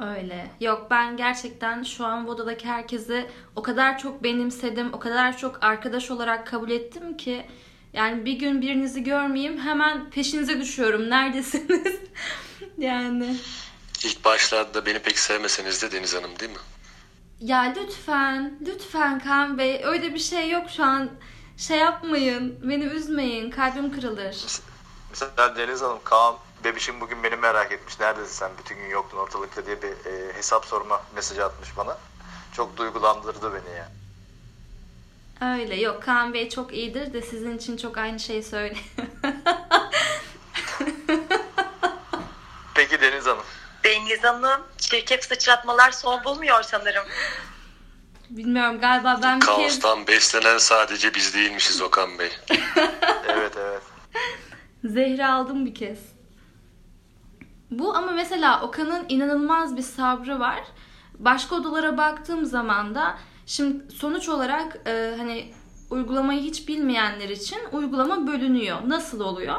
Öyle. 0.00 0.50
Yok 0.60 0.86
ben 0.90 1.16
gerçekten 1.16 1.82
şu 1.82 2.06
an 2.06 2.26
bu 2.26 2.30
odadaki 2.30 2.68
herkesi 2.68 3.30
o 3.56 3.62
kadar 3.62 3.98
çok 3.98 4.22
benimsedim, 4.22 4.92
o 4.92 4.98
kadar 4.98 5.38
çok 5.38 5.64
arkadaş 5.64 6.10
olarak 6.10 6.46
kabul 6.46 6.70
ettim 6.70 7.16
ki 7.16 7.46
yani 7.92 8.24
bir 8.24 8.32
gün 8.32 8.62
birinizi 8.62 9.04
görmeyeyim 9.04 9.60
hemen 9.60 10.10
peşinize 10.10 10.60
düşüyorum. 10.60 11.10
Neredesiniz? 11.10 11.96
yani. 12.78 13.36
İlk 14.04 14.24
başlarda 14.24 14.86
beni 14.86 14.98
pek 14.98 15.18
sevmeseniz 15.18 15.82
de 15.82 15.92
Deniz 15.92 16.14
Hanım 16.14 16.38
değil 16.38 16.52
mi? 16.52 16.58
Ya 17.40 17.74
lütfen, 17.76 18.58
lütfen 18.66 19.18
Kaan 19.20 19.58
Bey 19.58 19.80
öyle 19.84 20.14
bir 20.14 20.18
şey 20.18 20.50
yok 20.50 20.70
şu 20.70 20.84
an. 20.84 21.10
Şey 21.58 21.78
yapmayın, 21.78 22.58
beni 22.62 22.84
üzmeyin, 22.84 23.50
kalbim 23.50 23.94
kırılır. 23.94 24.36
Mesela 25.10 25.56
Deniz 25.56 25.82
Hanım, 25.82 25.98
Kaan 26.04 26.34
bebişim 26.64 27.00
bugün 27.00 27.22
beni 27.22 27.36
merak 27.36 27.72
etmiş. 27.72 28.00
Neredesin 28.00 28.32
sen? 28.34 28.50
Bütün 28.58 28.76
gün 28.76 28.88
yoktun 28.90 29.18
ortalıkta 29.18 29.66
diye 29.66 29.82
bir 29.82 29.88
e, 29.88 30.32
hesap 30.34 30.64
sorma 30.66 31.02
mesajı 31.14 31.44
atmış 31.44 31.76
bana. 31.76 31.98
Çok 32.52 32.76
duygulandırdı 32.76 33.52
beni 33.54 33.76
ya. 33.76 33.88
Öyle 35.54 35.76
yok 35.76 36.02
Kaan 36.02 36.34
Bey 36.34 36.48
çok 36.48 36.74
iyidir 36.74 37.12
de 37.12 37.22
sizin 37.22 37.56
için 37.56 37.76
çok 37.76 37.98
aynı 37.98 38.20
şeyi 38.20 38.42
söyle. 38.42 38.76
Peki 42.74 43.00
Deniz 43.00 43.26
Hanım. 43.26 43.44
Deniz 43.84 44.24
Hanım 44.24 44.62
çirkef 44.78 45.24
sıçratmalar 45.24 45.90
son 45.90 46.24
bulmuyor 46.24 46.62
sanırım. 46.62 47.04
Bilmiyorum 48.30 48.80
galiba 48.80 49.20
ben 49.22 49.40
bir 49.40 49.46
kez... 49.46 49.56
Kaostan 49.56 50.06
beslenen 50.06 50.58
sadece 50.58 51.14
biz 51.14 51.34
değilmişiz 51.34 51.82
Okan 51.82 52.18
Bey. 52.18 52.30
Evet 53.28 53.52
evet. 53.58 53.82
Zehri 54.84 55.26
aldım 55.26 55.66
bir 55.66 55.74
kez. 55.74 55.98
Bu 57.70 57.96
ama 57.96 58.12
mesela 58.12 58.62
Okan'ın 58.62 59.04
inanılmaz 59.08 59.76
bir 59.76 59.82
sabrı 59.82 60.40
var. 60.40 60.60
Başka 61.18 61.54
odalara 61.54 61.98
baktığım 61.98 62.44
zaman 62.46 62.94
da 62.94 63.18
şimdi 63.46 63.94
sonuç 63.94 64.28
olarak 64.28 64.78
e, 64.86 65.14
hani 65.18 65.52
uygulamayı 65.90 66.40
hiç 66.40 66.68
bilmeyenler 66.68 67.28
için 67.28 67.58
uygulama 67.72 68.26
bölünüyor. 68.26 68.78
Nasıl 68.86 69.20
oluyor? 69.20 69.56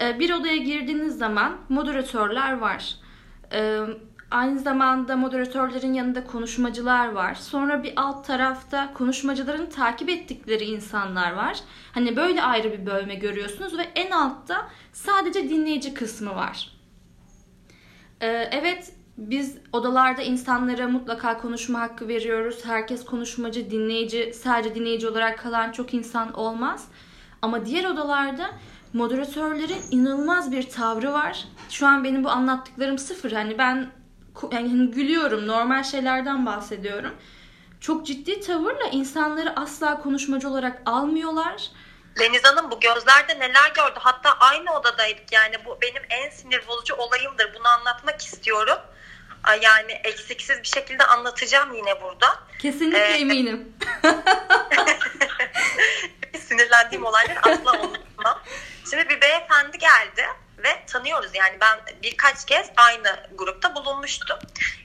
E, 0.00 0.18
bir 0.18 0.32
odaya 0.32 0.56
girdiğiniz 0.56 1.18
zaman 1.18 1.56
moderatörler 1.68 2.58
var. 2.58 2.94
E, 3.52 3.80
aynı 4.32 4.58
zamanda 4.58 5.16
moderatörlerin 5.16 5.94
yanında 5.94 6.26
konuşmacılar 6.26 7.12
var. 7.12 7.34
Sonra 7.34 7.82
bir 7.82 7.92
alt 7.96 8.26
tarafta 8.26 8.92
konuşmacıların 8.94 9.66
takip 9.66 10.08
ettikleri 10.08 10.64
insanlar 10.64 11.32
var. 11.32 11.58
Hani 11.92 12.16
böyle 12.16 12.42
ayrı 12.42 12.72
bir 12.72 12.86
bölme 12.86 13.14
görüyorsunuz 13.14 13.78
ve 13.78 13.82
en 13.94 14.10
altta 14.10 14.68
sadece 14.92 15.48
dinleyici 15.48 15.94
kısmı 15.94 16.34
var. 16.34 16.72
Ee, 18.20 18.26
evet 18.52 18.92
biz 19.18 19.58
odalarda 19.72 20.22
insanlara 20.22 20.88
mutlaka 20.88 21.38
konuşma 21.38 21.80
hakkı 21.80 22.08
veriyoruz. 22.08 22.64
Herkes 22.64 23.04
konuşmacı, 23.04 23.70
dinleyici, 23.70 24.32
sadece 24.34 24.74
dinleyici 24.74 25.08
olarak 25.08 25.38
kalan 25.38 25.72
çok 25.72 25.94
insan 25.94 26.32
olmaz. 26.32 26.88
Ama 27.42 27.66
diğer 27.66 27.84
odalarda 27.84 28.50
moderatörlerin 28.92 29.82
inanılmaz 29.90 30.52
bir 30.52 30.62
tavrı 30.62 31.12
var. 31.12 31.44
Şu 31.70 31.86
an 31.86 32.04
benim 32.04 32.24
bu 32.24 32.28
anlattıklarım 32.28 32.98
sıfır. 32.98 33.32
Hani 33.32 33.58
ben 33.58 34.01
yani 34.52 34.68
hani 34.68 34.90
gülüyorum, 34.90 35.46
normal 35.46 35.82
şeylerden 35.84 36.46
bahsediyorum. 36.46 37.14
Çok 37.80 38.06
ciddi 38.06 38.40
tavırla 38.40 38.84
insanları 38.86 39.52
asla 39.56 40.02
konuşmacı 40.02 40.48
olarak 40.48 40.82
almıyorlar. 40.86 41.70
Deniz 42.18 42.44
Hanım 42.44 42.70
bu 42.70 42.80
gözlerde 42.80 43.38
neler 43.38 43.70
gördü? 43.74 43.98
Hatta 43.98 44.32
aynı 44.32 44.72
odadaydık 44.72 45.32
yani 45.32 45.56
bu 45.64 45.78
benim 45.82 46.02
en 46.10 46.30
sinir 46.30 46.66
bozucu 46.68 46.94
olayımdır. 46.94 47.54
Bunu 47.58 47.68
anlatmak 47.68 48.20
istiyorum. 48.20 48.78
Yani 49.62 49.92
eksiksiz 49.92 50.62
bir 50.62 50.68
şekilde 50.68 51.04
anlatacağım 51.04 51.74
yine 51.74 52.02
burada. 52.02 52.38
Kesinlikle 52.58 52.98
Ee, 52.98 53.18
eminim. 53.18 53.72
Sinirlendiğim 56.48 57.04
olayları 57.04 57.38
asla 57.38 57.80
unutmam. 57.80 58.42
Şimdi 58.90 59.08
bir 59.08 59.20
beyefendi 59.20 59.78
geldi 59.78 60.26
ve 60.64 60.86
tanıyoruz 60.86 61.30
yani 61.34 61.56
ben 61.60 61.80
birkaç 62.02 62.44
kez 62.44 62.70
aynı 62.76 63.26
grupta 63.34 63.74
bulunmuştum. 63.74 64.38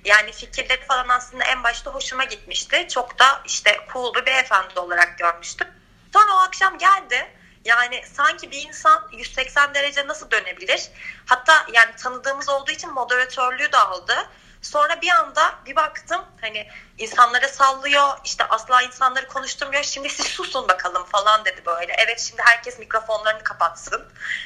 Yani 0.06 0.32
fikirleri 0.32 0.86
falan 0.86 1.10
aslında 1.10 1.44
en 1.44 1.64
başta 1.64 1.92
hoşuma 1.92 2.24
gitmişti. 2.24 2.88
Çok 2.90 3.20
da 3.20 3.42
işte 3.46 3.80
cool 3.94 4.14
bir 4.16 4.26
beyefendi 4.26 4.80
olarak 4.80 5.18
görmüştüm. 5.18 5.68
Sonra 6.14 6.36
o 6.36 6.38
akşam 6.38 6.78
geldi. 6.78 7.28
Yani 7.66 8.04
sanki 8.14 8.52
bir 8.52 8.68
insan 8.68 9.10
180 9.12 9.74
derece 9.74 10.08
nasıl 10.08 10.32
dönebilir? 10.32 10.90
Hatta 11.26 11.66
yani 11.74 11.96
tanıdığımız 11.96 12.50
olduğu 12.50 12.72
için 12.72 12.94
moderatörlüğü 12.94 13.72
de 13.72 13.78
aldı. 13.78 14.30
Sonra 14.62 15.02
bir 15.02 15.10
anda 15.10 15.56
bir 15.66 15.76
baktım 15.76 16.26
hani 16.42 16.68
insanlara 16.98 17.48
sallıyor 17.48 18.18
işte 18.24 18.44
asla 18.44 18.82
insanları 18.82 19.28
konuşturmuyor 19.28 19.84
şimdi 19.84 20.10
siz 20.10 20.26
susun 20.26 20.68
bakalım 20.68 21.06
falan 21.06 21.46
dedi 21.46 21.66
böyle. 21.66 21.96
Evet 21.98 22.20
şimdi 22.20 22.42
herkes 22.46 22.80
mikrofonlarını 22.80 23.44
kapatsın. 23.44 24.06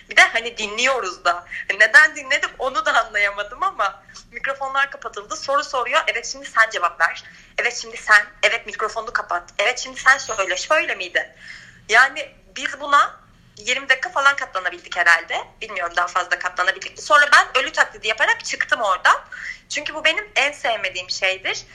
Bir 0.09 0.15
de 0.15 0.21
hani 0.21 0.57
dinliyoruz 0.57 1.25
da. 1.25 1.45
Hani 1.67 1.79
Neden 1.79 2.15
dinledim 2.15 2.49
onu 2.59 2.85
da 2.85 3.05
anlayamadım 3.05 3.63
ama 3.63 4.03
mikrofonlar 4.31 4.91
kapatıldı 4.91 5.35
soru 5.35 5.63
soruyor. 5.63 6.01
Evet 6.07 6.25
şimdi 6.25 6.45
sen 6.45 6.69
cevap 6.69 7.01
ver. 7.01 7.23
Evet 7.57 7.77
şimdi 7.81 7.97
sen. 7.97 8.25
Evet 8.43 8.65
mikrofonu 8.65 9.13
kapat. 9.13 9.43
Evet 9.59 9.79
şimdi 9.79 9.99
sen 9.99 10.17
söyle 10.17 10.57
şöyle 10.57 10.95
miydi? 10.95 11.35
Yani 11.89 12.35
biz 12.55 12.79
buna 12.79 13.20
20 13.57 13.89
dakika 13.89 14.09
falan 14.09 14.35
katlanabildik 14.35 14.97
herhalde. 14.97 15.47
Bilmiyorum 15.61 15.93
daha 15.95 16.07
fazla 16.07 16.39
katlanabildik. 16.39 17.01
Sonra 17.01 17.29
ben 17.33 17.63
ölü 17.63 17.71
taklidi 17.71 18.07
yaparak 18.07 18.45
çıktım 18.45 18.81
oradan. 18.81 19.21
Çünkü 19.69 19.93
bu 19.95 20.05
benim 20.05 20.29
en 20.35 20.51
sevmediğim 20.51 21.09
şeydir. 21.09 21.65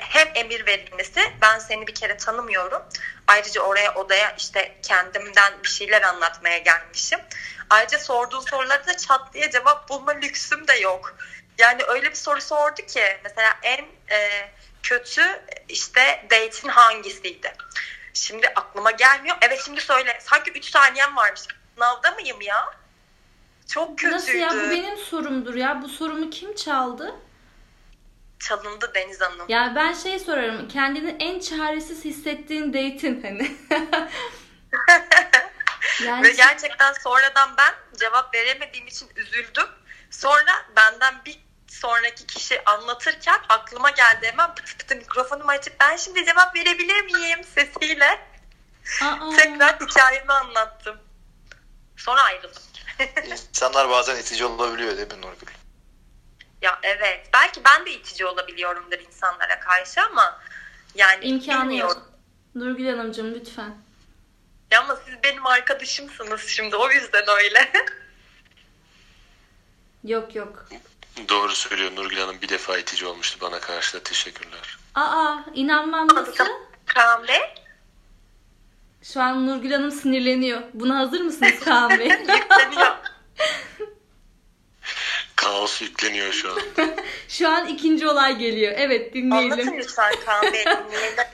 hem 0.00 0.28
emir 0.34 0.66
verilmesi 0.66 1.20
ben 1.42 1.58
seni 1.58 1.86
bir 1.86 1.94
kere 1.94 2.16
tanımıyorum. 2.16 2.82
Ayrıca 3.26 3.60
oraya 3.60 3.94
odaya 3.94 4.34
işte 4.38 4.78
kendimden 4.82 5.54
bir 5.62 5.68
şeyler 5.68 6.02
anlatmaya 6.02 6.58
gelmişim. 6.58 7.20
Ayrıca 7.70 7.98
sorduğu 7.98 8.42
soruları 8.42 8.86
da 8.86 8.96
çat 8.96 9.34
diye 9.34 9.50
cevap 9.50 9.88
bulma 9.88 10.12
lüksüm 10.12 10.68
de 10.68 10.74
yok. 10.74 11.16
Yani 11.58 11.82
öyle 11.84 12.10
bir 12.10 12.16
soru 12.16 12.40
sordu 12.40 12.82
ki 12.82 13.18
mesela 13.24 13.58
en 13.62 13.84
e, 14.10 14.50
kötü 14.82 15.22
işte 15.68 16.26
date'in 16.30 16.68
hangisiydi? 16.68 17.52
Şimdi 18.16 18.48
aklıma 18.48 18.90
gelmiyor. 18.90 19.36
Evet 19.42 19.62
şimdi 19.64 19.80
söyle. 19.80 20.18
Sanki 20.20 20.50
3 20.50 20.70
saniyem 20.70 21.16
varmış. 21.16 21.40
Sınavda 21.74 22.10
mıyım 22.10 22.40
ya? 22.40 22.74
Çok 23.68 23.98
kötüydü. 23.98 24.16
Nasıl 24.16 24.32
ya 24.32 24.50
bu 24.50 24.70
benim 24.70 24.96
sorumdur 24.96 25.54
ya. 25.54 25.82
Bu 25.82 25.88
sorumu 25.88 26.30
kim 26.30 26.54
çaldı? 26.54 27.14
Çalındı 28.38 28.92
Deniz 28.94 29.20
Hanım. 29.20 29.46
Ya 29.48 29.72
ben 29.76 29.92
şey 29.92 30.18
sorarım. 30.18 30.68
Kendini 30.68 31.16
en 31.20 31.40
çaresiz 31.40 32.04
hissettiğin 32.04 32.68
date'in 32.68 33.22
hani. 33.22 33.56
yani... 36.04 36.24
Ve 36.24 36.30
gerçekten 36.30 36.92
sonradan 36.92 37.50
ben 37.58 37.74
cevap 37.98 38.34
veremediğim 38.34 38.86
için 38.86 39.08
üzüldüm. 39.16 39.68
Sonra 40.10 40.52
benden 40.76 41.14
bir 41.24 41.45
sonraki 41.68 42.26
kişi 42.26 42.64
anlatırken 42.64 43.40
aklıma 43.48 43.90
geldi 43.90 44.26
hemen 44.26 44.54
pıtı 44.54 44.78
pıtı 44.78 44.96
mikrofonumu 44.96 45.50
açıp 45.50 45.80
ben 45.80 45.96
şimdi 45.96 46.24
cevap 46.26 46.56
verebilir 46.56 47.04
miyim 47.04 47.44
sesiyle. 47.44 48.20
Aa. 49.02 49.30
Tekrar 49.36 49.80
hikayemi 49.80 50.32
anlattım. 50.32 50.96
Sonra 51.96 52.22
ayrıldım. 52.22 52.62
İnsanlar 53.26 53.90
bazen 53.90 54.16
itici 54.16 54.44
olabiliyor 54.44 54.96
değil 54.96 55.12
mi 55.12 55.22
Nurgül? 55.22 55.46
Ya 56.62 56.78
evet. 56.82 57.28
Belki 57.32 57.60
ben 57.64 57.86
de 57.86 57.90
itici 57.92 58.26
olabiliyorumdur 58.26 58.98
insanlara 58.98 59.60
karşı 59.60 60.02
ama 60.02 60.40
yani 60.94 61.24
İmkanı 61.24 61.62
bilmiyorum. 61.62 61.96
yok. 61.96 62.10
Nurgül 62.54 62.88
Hanımcığım 62.88 63.34
lütfen. 63.34 63.74
Ya 64.70 64.80
ama 64.80 64.96
siz 64.96 65.14
benim 65.22 65.46
arkadaşımsınız 65.46 66.46
şimdi 66.46 66.76
o 66.76 66.90
yüzden 66.90 67.24
öyle. 67.28 67.72
yok 70.04 70.34
yok. 70.34 70.66
Doğru 71.28 71.52
söylüyor 71.54 71.96
Nurgül 71.96 72.18
Hanım 72.18 72.40
bir 72.42 72.48
defa 72.48 72.78
itici 72.78 73.06
olmuştu 73.06 73.38
bana 73.40 73.60
karşı 73.60 73.96
da 73.96 74.02
teşekkürler. 74.02 74.78
Aa 74.94 75.36
inanmam 75.54 76.08
nasıl? 76.14 76.44
Kaan 76.86 77.28
Bey. 77.28 77.40
Şu 79.02 79.22
an 79.22 79.46
Nurgül 79.46 79.72
Hanım 79.72 79.90
sinirleniyor. 79.90 80.62
Buna 80.74 80.98
hazır 80.98 81.20
mısınız 81.20 81.60
Kaan 81.64 81.90
Bey? 81.90 82.08
Yükleniyor. 82.10 82.96
Kaos 85.36 85.82
yükleniyor 85.82 86.32
şu 86.32 86.52
an. 86.52 86.58
şu 87.28 87.48
an 87.48 87.66
ikinci 87.66 88.08
olay 88.08 88.38
geliyor. 88.38 88.72
Evet 88.76 89.14
dinleyelim. 89.14 89.52
Anlatın 89.52 89.78
lütfen 89.78 90.14
Kaan 90.26 90.42
Bey 90.42 90.64
dinleyelim. 90.64 91.24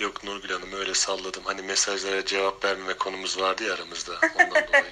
Yok 0.00 0.24
Nurgül 0.24 0.50
Hanım 0.50 0.72
öyle 0.72 0.94
salladım. 0.94 1.42
Hani 1.44 1.62
mesajlara 1.62 2.24
cevap 2.24 2.64
vermeme 2.64 2.94
konumuz 2.94 3.40
vardı 3.40 3.64
ya 3.64 3.74
aramızda. 3.74 4.12
Ondan 4.34 4.50
dolayı. 4.68 4.84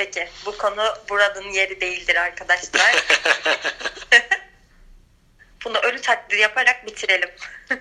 Peki 0.00 0.28
bu 0.46 0.58
konu 0.58 0.94
buranın 1.08 1.50
yeri 1.50 1.80
değildir 1.80 2.16
arkadaşlar. 2.16 3.04
Bunu 5.64 5.78
ölü 5.78 6.00
taklidi 6.00 6.40
yaparak 6.40 6.86
bitirelim. 6.86 7.30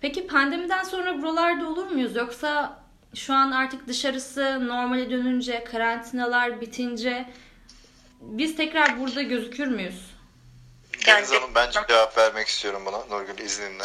Peki 0.00 0.26
pandemiden 0.26 0.84
sonra 0.84 1.22
buralarda 1.22 1.68
olur 1.68 1.86
muyuz? 1.86 2.16
Yoksa 2.16 2.82
şu 3.14 3.34
an 3.34 3.50
artık 3.50 3.88
dışarısı 3.88 4.68
normale 4.68 5.10
dönünce, 5.10 5.64
karantinalar 5.64 6.60
bitince 6.60 7.28
biz 8.20 8.56
tekrar 8.56 9.00
burada 9.00 9.22
gözükür 9.22 9.66
müyüz? 9.66 10.10
Deniz 11.06 11.32
Hanım 11.32 11.54
ben 11.54 11.70
cevap 11.70 12.18
vermek 12.18 12.48
istiyorum 12.48 12.82
buna 12.86 12.98
Nurgül 12.98 13.38
izninle. 13.38 13.84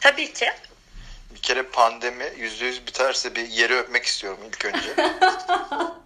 Tabii 0.00 0.32
ki. 0.32 0.46
Bir 1.34 1.42
kere 1.42 1.62
pandemi 1.62 2.32
yüzde 2.38 2.66
yüz 2.66 2.86
biterse 2.86 3.34
bir 3.36 3.48
yeri 3.48 3.74
öpmek 3.74 4.04
istiyorum 4.04 4.40
ilk 4.48 4.64
önce. 4.64 4.94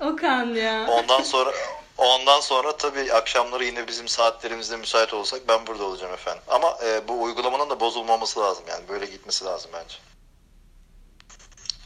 Okan 0.00 0.54
ya. 0.54 0.86
Ondan 0.88 1.22
sonra 1.22 1.52
ondan 1.98 2.40
sonra 2.40 2.76
tabii 2.76 3.12
akşamları 3.12 3.64
yine 3.64 3.88
bizim 3.88 4.08
saatlerimizde 4.08 4.76
müsait 4.76 5.14
olsak 5.14 5.48
ben 5.48 5.66
burada 5.66 5.84
olacağım 5.84 6.12
efendim. 6.12 6.42
Ama 6.48 6.78
e, 6.84 7.08
bu 7.08 7.22
uygulamanın 7.22 7.70
da 7.70 7.80
bozulmaması 7.80 8.40
lazım 8.40 8.64
yani 8.68 8.88
böyle 8.88 9.06
gitmesi 9.06 9.44
lazım 9.44 9.70
bence. 9.74 9.96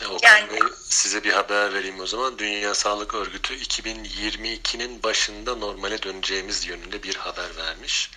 Okan 0.06 0.36
yani... 0.36 0.50
Bey 0.50 0.58
size 0.90 1.24
bir 1.24 1.32
haber 1.32 1.74
vereyim 1.74 2.00
o 2.00 2.06
zaman. 2.06 2.38
Dünya 2.38 2.74
Sağlık 2.74 3.14
Örgütü 3.14 3.54
2022'nin 3.54 5.02
başında 5.02 5.54
normale 5.54 6.02
döneceğimiz 6.02 6.66
yönünde 6.66 7.02
bir 7.02 7.14
haber 7.14 7.56
vermiş. 7.56 8.10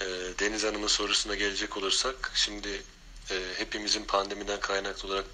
E, 0.00 0.06
Deniz 0.38 0.64
Hanım'ın 0.64 0.86
sorusuna 0.86 1.34
gelecek 1.34 1.76
olursak 1.76 2.32
şimdi 2.34 2.82
e, 3.30 3.34
hepimizin 3.56 4.04
pandemiden 4.04 4.60
kaynaklı 4.60 5.08
olarak 5.08 5.26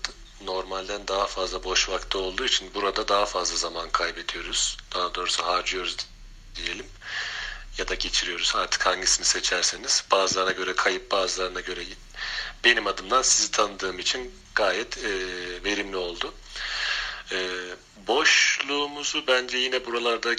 normalden 0.45 1.09
daha 1.09 1.27
fazla 1.27 1.65
boş 1.65 1.89
vakti 1.89 2.19
olduğu 2.19 2.45
için 2.45 2.75
burada 2.75 3.09
daha 3.09 3.27
fazla 3.27 3.57
zaman 3.57 3.91
kaybediyoruz. 3.91 4.77
Daha 4.95 5.15
doğrusu 5.15 5.47
harcıyoruz 5.47 5.97
diyelim. 6.57 6.87
Ya 7.79 7.89
da 7.89 7.95
geçiriyoruz. 7.95 8.53
Artık 8.57 8.87
hangisini 8.87 9.27
seçerseniz. 9.27 10.05
Bazılarına 10.11 10.53
göre 10.53 10.75
kayıp, 10.75 11.11
bazılarına 11.11 11.61
göre 11.61 11.81
benim 12.65 12.87
adımdan 12.87 13.23
sizi 13.23 13.51
tanıdığım 13.51 13.99
için 13.99 14.35
gayet 14.55 14.99
e, 14.99 15.11
verimli 15.65 15.97
oldu. 15.97 16.35
E, 17.33 17.49
boşluğumuzu 18.07 19.27
bence 19.27 19.59
yine 19.59 19.87
buralarda 19.87 20.37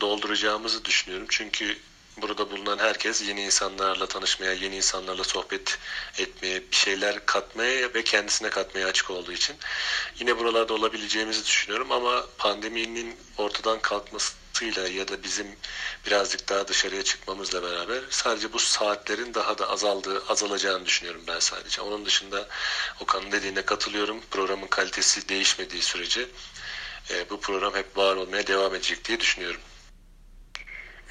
dolduracağımızı 0.00 0.84
düşünüyorum. 0.84 1.26
Çünkü 1.30 1.78
burada 2.22 2.50
bulunan 2.50 2.78
herkes 2.78 3.22
yeni 3.28 3.42
insanlarla 3.42 4.06
tanışmaya, 4.06 4.52
yeni 4.52 4.76
insanlarla 4.76 5.24
sohbet 5.24 5.78
etmeye, 6.18 6.62
bir 6.70 6.76
şeyler 6.76 7.26
katmaya 7.26 7.94
ve 7.94 8.04
kendisine 8.04 8.50
katmaya 8.50 8.86
açık 8.86 9.10
olduğu 9.10 9.32
için 9.32 9.56
yine 10.18 10.38
buralarda 10.38 10.74
olabileceğimizi 10.74 11.44
düşünüyorum 11.44 11.92
ama 11.92 12.26
pandeminin 12.38 13.16
ortadan 13.38 13.80
kalkmasıyla 13.80 14.88
ya 14.88 15.08
da 15.08 15.22
bizim 15.22 15.46
birazcık 16.06 16.48
daha 16.48 16.68
dışarıya 16.68 17.02
çıkmamızla 17.02 17.62
beraber 17.62 18.00
sadece 18.10 18.52
bu 18.52 18.58
saatlerin 18.58 19.34
daha 19.34 19.58
da 19.58 19.70
azaldığı, 19.70 20.22
azalacağını 20.28 20.86
düşünüyorum 20.86 21.22
ben 21.28 21.38
sadece. 21.38 21.80
Onun 21.80 22.06
dışında 22.06 22.48
Okan'ın 23.00 23.32
dediğine 23.32 23.62
katılıyorum. 23.62 24.20
Programın 24.30 24.66
kalitesi 24.66 25.28
değişmediği 25.28 25.82
sürece 25.82 26.26
e, 27.10 27.30
bu 27.30 27.40
program 27.40 27.74
hep 27.74 27.96
var 27.96 28.16
olmaya 28.16 28.46
devam 28.46 28.74
edecek 28.74 29.04
diye 29.04 29.20
düşünüyorum. 29.20 29.60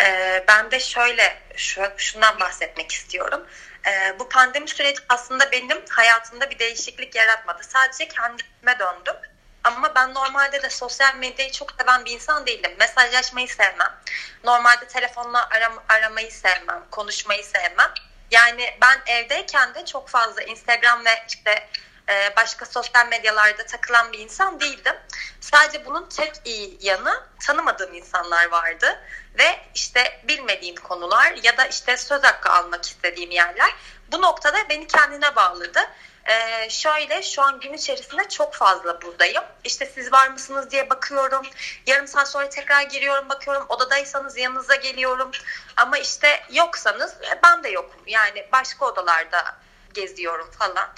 Ee, 0.02 0.44
ben 0.48 0.72
de 0.72 0.80
şöyle 0.80 1.38
şu, 1.56 1.82
şundan 1.98 2.40
bahsetmek 2.40 2.92
istiyorum. 2.92 3.46
Ee, 3.88 4.20
bu 4.20 4.30
pandemi 4.30 4.68
süreci 4.68 5.02
aslında 5.10 5.52
benim 5.52 5.86
hayatımda 5.90 6.50
bir 6.50 6.60
değişiklik 6.60 7.16
yaratmadı. 7.16 7.64
Sadece 7.64 8.08
kendime 8.08 8.80
döndüm. 8.80 9.16
Ama 9.64 9.96
ben 9.96 10.14
normalde 10.14 10.62
de 10.62 10.70
sosyal 10.70 11.16
medyayı 11.16 11.52
çok 11.52 11.72
seven 11.72 12.06
bir 12.06 12.12
insan 12.12 12.46
değildim. 12.46 12.72
Mesajlaşmayı 12.80 13.48
sevmem. 13.48 13.96
Normalde 14.44 14.88
telefonla 14.88 15.50
aram 15.50 15.84
aramayı 15.90 16.32
sevmem. 16.32 16.84
Konuşmayı 16.92 17.44
sevmem. 17.44 17.94
Yani 18.32 18.78
ben 18.82 19.14
evdeyken 19.14 19.76
de 19.76 19.86
çok 19.86 20.10
fazla 20.10 20.42
Instagram 20.42 21.06
ve 21.06 21.24
işte 21.28 21.70
e, 22.10 22.36
başka 22.36 22.66
sosyal 22.66 23.08
medyalarda 23.08 23.66
takılan 23.66 24.12
bir 24.12 24.20
insan 24.20 24.60
değildim. 24.60 24.96
Sadece 25.42 25.86
bunun 25.86 26.10
tek 26.10 26.34
iyi 26.46 26.78
yanı 26.82 27.24
tanımadığım 27.46 27.94
insanlar 27.94 28.46
vardı 28.46 29.00
ve 29.40 29.60
işte 29.76 30.22
bilmediğim 30.24 30.76
konular 30.76 31.34
ya 31.44 31.58
da 31.58 31.66
işte 31.66 31.98
söz 31.98 32.24
hakkı 32.24 32.50
almak 32.50 32.86
istediğim 32.86 33.32
yerler. 33.32 33.76
Bu 34.12 34.22
noktada 34.22 34.70
beni 34.70 34.88
kendine 34.88 35.36
bağladı. 35.36 35.80
Ee, 36.26 36.70
şöyle 36.70 37.24
şu 37.24 37.42
an 37.42 37.60
gün 37.60 37.74
içerisinde 37.74 38.30
çok 38.30 38.54
fazla 38.54 39.02
buradayım. 39.02 39.44
İşte 39.64 39.86
siz 39.86 40.12
var 40.12 40.28
mısınız 40.28 40.72
diye 40.72 40.90
bakıyorum. 40.90 41.46
Yarım 41.88 42.08
saat 42.08 42.30
sonra 42.30 42.50
tekrar 42.50 42.82
giriyorum 42.82 43.30
bakıyorum. 43.30 43.66
Odadaysanız 43.70 44.38
yanınıza 44.38 44.76
geliyorum. 44.76 45.32
Ama 45.78 45.98
işte 45.98 46.44
yoksanız 46.52 47.12
e, 47.12 47.40
ben 47.44 47.64
de 47.64 47.70
yokum. 47.70 48.02
Yani 48.08 48.48
başka 48.52 48.86
odalarda 48.86 49.58
geziyorum 49.94 50.52
falan. 50.52 50.90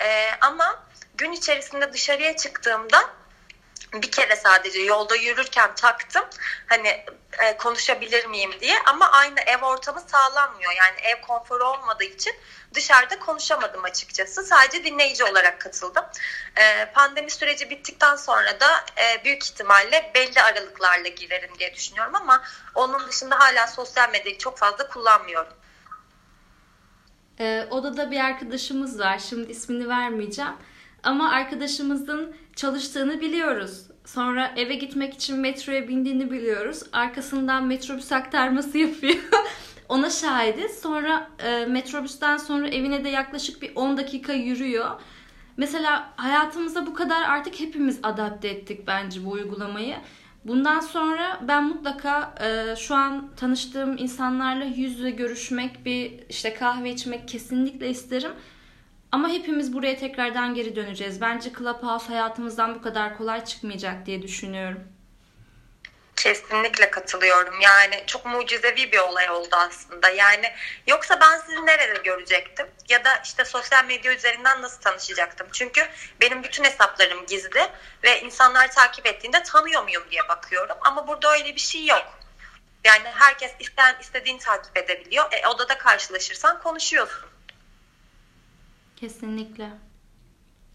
Ee, 0.00 0.30
ama 0.40 0.82
gün 1.14 1.32
içerisinde 1.32 1.92
dışarıya 1.92 2.36
çıktığımda 2.36 3.10
bir 3.94 4.10
kere 4.10 4.36
sadece 4.36 4.80
yolda 4.80 5.16
yürürken 5.16 5.74
taktım 5.74 6.24
hani 6.66 6.88
e, 7.38 7.56
konuşabilir 7.56 8.26
miyim 8.26 8.50
diye 8.60 8.78
ama 8.86 9.10
aynı 9.10 9.40
ev 9.40 9.62
ortamı 9.62 10.00
sağlanmıyor 10.00 10.72
yani 10.72 11.00
ev 11.02 11.20
konforu 11.20 11.64
olmadığı 11.64 12.04
için 12.04 12.32
dışarıda 12.74 13.18
konuşamadım 13.18 13.84
açıkçası 13.84 14.42
sadece 14.42 14.84
dinleyici 14.84 15.24
olarak 15.24 15.60
katıldım 15.60 16.04
e, 16.56 16.92
pandemi 16.92 17.30
süreci 17.30 17.70
bittikten 17.70 18.16
sonra 18.16 18.60
da 18.60 18.84
e, 18.96 19.24
büyük 19.24 19.44
ihtimalle 19.44 20.12
belli 20.14 20.42
aralıklarla 20.42 21.08
girerim 21.08 21.50
diye 21.58 21.74
düşünüyorum 21.74 22.14
ama 22.14 22.42
onun 22.74 23.08
dışında 23.08 23.38
hala 23.38 23.66
sosyal 23.66 24.10
medyayı 24.10 24.38
çok 24.38 24.58
fazla 24.58 24.88
kullanmıyorum. 24.88 25.52
Ee, 27.40 27.66
odada 27.70 28.10
bir 28.10 28.20
arkadaşımız 28.20 29.00
var. 29.00 29.18
Şimdi 29.18 29.50
ismini 29.50 29.88
vermeyeceğim. 29.88 30.52
Ama 31.02 31.30
arkadaşımızın 31.30 32.36
çalıştığını 32.58 33.20
biliyoruz. 33.20 33.82
Sonra 34.04 34.52
eve 34.56 34.74
gitmek 34.74 35.14
için 35.14 35.38
metroya 35.38 35.88
bindiğini 35.88 36.30
biliyoruz. 36.30 36.82
Arkasından 36.92 37.66
metrobüs 37.66 38.12
aktarması 38.12 38.78
yapıyor. 38.84 39.16
Ona 39.88 40.10
şahidiz. 40.10 40.80
Sonra 40.80 41.30
e, 41.38 41.66
metrobüsten 41.66 42.36
sonra 42.36 42.68
evine 42.68 43.04
de 43.04 43.08
yaklaşık 43.08 43.62
bir 43.62 43.72
10 43.74 43.96
dakika 43.96 44.32
yürüyor. 44.32 45.00
Mesela 45.56 46.12
hayatımıza 46.16 46.86
bu 46.86 46.94
kadar 46.94 47.22
artık 47.22 47.60
hepimiz 47.60 47.98
adapte 48.02 48.48
ettik 48.48 48.86
bence 48.86 49.24
bu 49.24 49.30
uygulamayı. 49.30 49.96
Bundan 50.44 50.80
sonra 50.80 51.40
ben 51.48 51.64
mutlaka 51.64 52.34
e, 52.40 52.76
şu 52.76 52.94
an 52.94 53.28
tanıştığım 53.36 53.96
insanlarla 53.98 54.64
yüz 54.64 54.98
yüze 54.98 55.10
görüşmek, 55.10 55.84
bir 55.84 56.12
işte 56.28 56.54
kahve 56.54 56.90
içmek 56.90 57.28
kesinlikle 57.28 57.90
isterim. 57.90 58.32
Ama 59.12 59.28
hepimiz 59.28 59.72
buraya 59.72 59.96
tekrardan 59.96 60.54
geri 60.54 60.76
döneceğiz. 60.76 61.20
Bence 61.20 61.52
Clubhouse 61.58 62.06
hayatımızdan 62.06 62.74
bu 62.74 62.82
kadar 62.82 63.18
kolay 63.18 63.44
çıkmayacak 63.44 64.06
diye 64.06 64.22
düşünüyorum. 64.22 64.84
Kesinlikle 66.16 66.90
katılıyorum. 66.90 67.60
Yani 67.60 68.04
çok 68.06 68.26
mucizevi 68.26 68.92
bir 68.92 68.98
olay 68.98 69.30
oldu 69.30 69.56
aslında. 69.56 70.08
Yani 70.08 70.52
yoksa 70.86 71.20
ben 71.20 71.38
sizi 71.38 71.66
nerede 71.66 72.00
görecektim? 72.04 72.66
Ya 72.88 73.04
da 73.04 73.10
işte 73.24 73.44
sosyal 73.44 73.84
medya 73.84 74.14
üzerinden 74.14 74.62
nasıl 74.62 74.80
tanışacaktım? 74.80 75.46
Çünkü 75.52 75.88
benim 76.20 76.42
bütün 76.42 76.64
hesaplarım 76.64 77.26
gizli 77.26 77.68
ve 78.04 78.20
insanlar 78.20 78.72
takip 78.72 79.06
ettiğinde 79.06 79.42
tanıyor 79.42 79.82
muyum 79.82 80.02
diye 80.10 80.28
bakıyorum. 80.28 80.76
Ama 80.80 81.08
burada 81.08 81.32
öyle 81.32 81.54
bir 81.54 81.60
şey 81.60 81.86
yok. 81.86 82.18
Yani 82.84 83.08
herkes 83.14 83.52
isteyen 83.58 83.96
istediğini 84.00 84.38
takip 84.38 84.76
edebiliyor. 84.76 85.32
E, 85.32 85.46
odada 85.46 85.78
karşılaşırsan 85.78 86.62
konuşuyorsun. 86.62 87.28
Kesinlikle. 89.00 89.70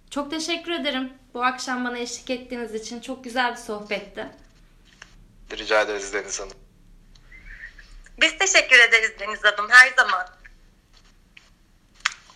Çok 0.09 0.31
teşekkür 0.31 0.71
ederim 0.71 1.13
bu 1.33 1.43
akşam 1.43 1.85
bana 1.85 1.97
eşlik 1.97 2.29
ettiğiniz 2.29 2.75
için. 2.75 3.01
Çok 3.01 3.23
güzel 3.23 3.51
bir 3.51 3.57
sohbetti. 3.57 4.27
Rica 5.51 5.81
ederiz 5.81 6.13
Deniz 6.13 6.39
Hanım. 6.39 6.57
Biz 8.21 8.37
teşekkür 8.37 8.79
ederiz 8.79 9.11
Deniz 9.19 9.43
Hanım 9.43 9.69
her 9.69 9.93
zaman. 9.97 10.27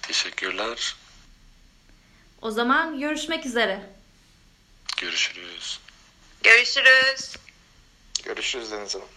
Teşekkürler. 0.01 0.95
O 2.41 2.51
zaman 2.51 2.99
görüşmek 2.99 3.45
üzere. 3.45 3.89
Görüşürüz. 4.97 5.79
Görüşürüz. 6.43 7.35
Görüşürüz 8.23 8.71
Deniz 8.71 8.95
Hanım. 8.95 9.16